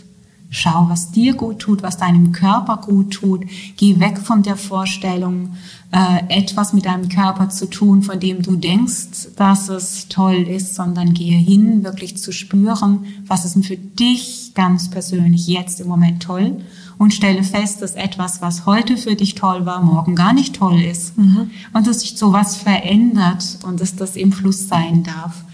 [0.54, 3.46] Schau, was dir gut tut, was deinem Körper gut tut.
[3.78, 5.54] Geh weg von der Vorstellung,
[5.94, 10.76] äh, etwas mit deinem Körper zu tun, von dem du denkst, dass es toll ist,
[10.76, 15.88] sondern gehe hin, wirklich zu spüren, was ist denn für dich ganz persönlich jetzt im
[15.88, 16.58] Moment toll
[16.98, 20.82] und stelle fest, dass etwas, was heute für dich toll war, morgen gar nicht toll
[20.82, 21.18] ist.
[21.18, 21.50] Mhm.
[21.72, 25.46] Und dass sich sowas verändert und dass das im Fluss sein darf.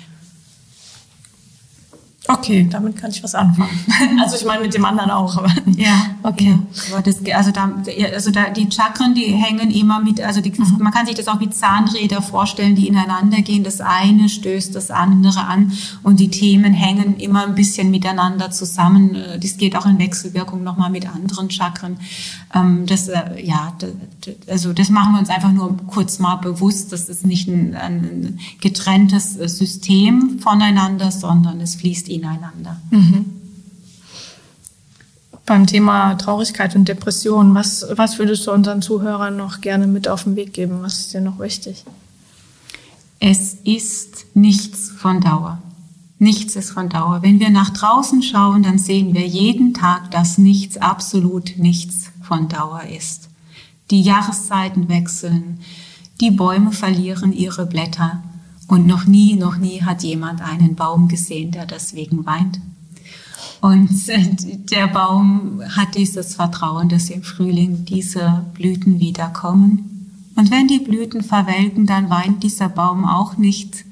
[2.29, 3.69] Okay, damit kann ich was anfangen.
[4.21, 5.37] Also ich meine mit dem anderen auch.
[5.37, 6.57] Aber ja, okay.
[6.91, 7.01] Ja.
[7.01, 7.71] Das, also da,
[8.13, 10.77] also da die Chakren, die hängen immer mit, also die, mhm.
[10.79, 13.63] man kann sich das auch wie Zahnräder vorstellen, die ineinander gehen.
[13.63, 15.71] Das eine stößt das andere an
[16.03, 19.17] und die Themen hängen immer ein bisschen miteinander zusammen.
[19.39, 21.97] Das geht auch in Wechselwirkung nochmal mit anderen Chakren.
[22.53, 23.73] Ähm, das, äh, ja,
[24.47, 26.91] also das machen wir uns einfach nur kurz mal bewusst.
[26.91, 32.79] Das ist nicht ein, ein getrenntes System voneinander, sondern es fließt ineinander.
[32.91, 33.25] Mhm.
[35.45, 40.25] Beim Thema Traurigkeit und Depression, was, was würdest du unseren Zuhörern noch gerne mit auf
[40.25, 40.79] den Weg geben?
[40.81, 41.85] Was ist dir noch wichtig?
[43.19, 45.61] Es ist nichts von Dauer.
[46.19, 47.21] Nichts ist von Dauer.
[47.21, 52.49] Wenn wir nach draußen schauen, dann sehen wir jeden Tag, dass nichts, absolut nichts von
[52.49, 53.29] Dauer ist.
[53.89, 55.59] Die Jahreszeiten wechseln,
[56.19, 58.23] die Bäume verlieren ihre Blätter,
[58.67, 62.59] und noch nie, noch nie hat jemand einen Baum gesehen, der deswegen weint.
[63.61, 63.89] Und
[64.71, 70.33] der Baum hat dieses Vertrauen, dass im Frühling diese Blüten wiederkommen.
[70.35, 73.85] Und wenn die Blüten verwelken, dann weint dieser Baum auch nicht,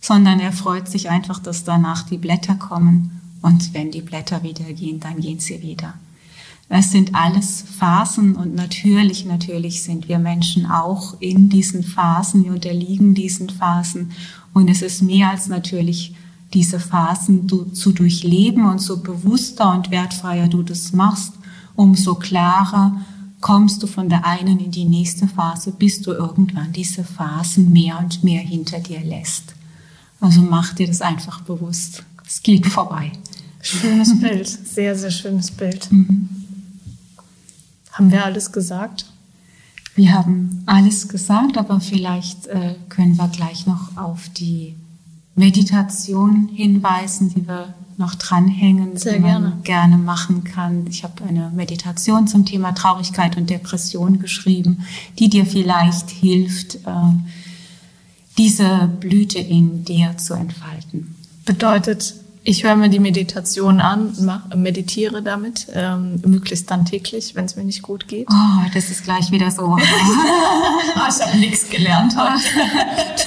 [0.00, 3.20] sondern er freut sich einfach, dass danach die Blätter kommen.
[3.42, 5.94] Und wenn die Blätter wieder gehen, dann gehen sie wieder.
[6.74, 12.52] Es sind alles Phasen und natürlich, natürlich sind wir Menschen auch in diesen Phasen, wir
[12.52, 14.12] unterliegen diesen Phasen
[14.54, 16.14] und es ist mehr als natürlich,
[16.54, 21.34] diese Phasen zu durchleben und so bewusster und wertfreier du das machst,
[21.76, 22.96] umso klarer
[23.42, 27.98] kommst du von der einen in die nächste Phase, bis du irgendwann diese Phasen mehr
[27.98, 29.54] und mehr hinter dir lässt.
[30.22, 32.02] Also mach dir das einfach bewusst.
[32.26, 33.12] Es geht vorbei.
[33.60, 35.92] Schönes Bild, sehr, sehr schönes Bild.
[35.92, 36.41] Mhm.
[37.92, 39.06] Haben wir alles gesagt?
[39.94, 44.74] Wir haben alles gesagt, aber vielleicht äh, können wir gleich noch auf die
[45.34, 49.58] Meditation hinweisen, die wir noch dranhängen, Sehr die man gerne.
[49.64, 50.86] gerne machen kann.
[50.86, 54.84] Ich habe eine Meditation zum Thema Traurigkeit und Depression geschrieben,
[55.18, 56.88] die dir vielleicht hilft, äh,
[58.38, 61.14] diese Blüte in dir zu entfalten.
[61.44, 62.14] Bedeutet,
[62.44, 67.54] ich höre mir die Meditation an, mach, meditiere damit, ähm, möglichst dann täglich, wenn es
[67.54, 68.26] mir nicht gut geht.
[68.28, 69.76] Oh, das ist gleich wieder so.
[70.96, 72.42] Ah, ich habe nichts gelernt heute.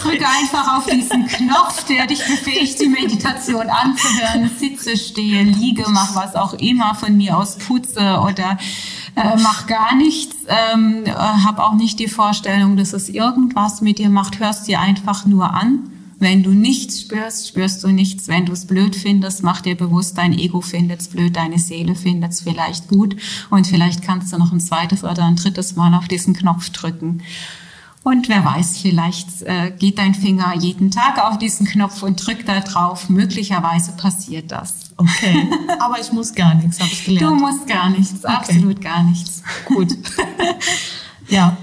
[0.02, 4.52] Drücke einfach auf diesen Knopf, der dich befähigt, die Meditation anzuhören.
[4.60, 8.58] Sitze, stehe, liege, mach was auch immer von mir aus, putze oder
[9.16, 10.36] äh, mach gar nichts.
[10.48, 14.40] Ähm, äh, hab auch nicht die Vorstellung, dass es irgendwas mit dir macht.
[14.40, 18.28] Hörst dir einfach nur an wenn du nichts spürst, spürst du nichts.
[18.28, 21.96] Wenn du es blöd findest, mach dir bewusst, dein Ego findet es blöd, deine Seele
[21.96, 23.16] findet es vielleicht gut
[23.50, 27.22] und vielleicht kannst du noch ein zweites oder ein drittes Mal auf diesen Knopf drücken.
[28.04, 32.48] Und wer weiß, vielleicht äh, geht dein Finger jeden Tag auf diesen Knopf und drückt
[32.48, 33.10] da drauf.
[33.10, 34.92] Möglicherweise passiert das.
[34.96, 35.50] Okay.
[35.80, 37.28] Aber ich muss gar nichts, habe ich gelernt.
[37.28, 38.34] Du musst gar nichts, okay.
[38.34, 39.42] absolut gar nichts.
[39.66, 39.98] Gut.
[41.30, 41.58] ja,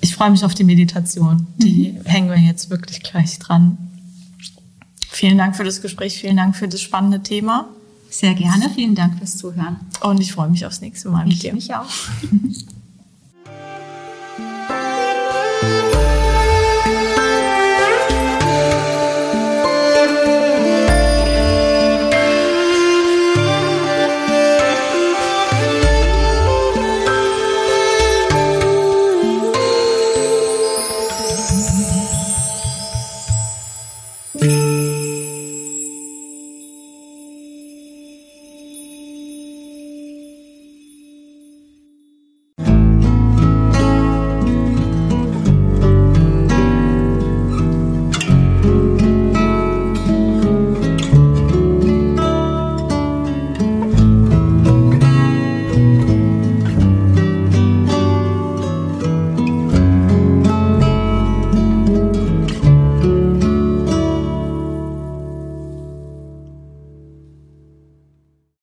[0.00, 1.46] ich freue mich auf die Meditation.
[1.58, 2.04] Die mhm.
[2.04, 3.78] hängen wir jetzt wirklich gleich dran.
[5.10, 7.68] Vielen Dank für das Gespräch, vielen Dank für das spannende Thema.
[8.10, 9.76] Sehr gerne, vielen Dank fürs Zuhören.
[10.00, 11.48] Und ich freue mich aufs nächste Mal ich mit dir.
[11.48, 11.86] Ich mich auch.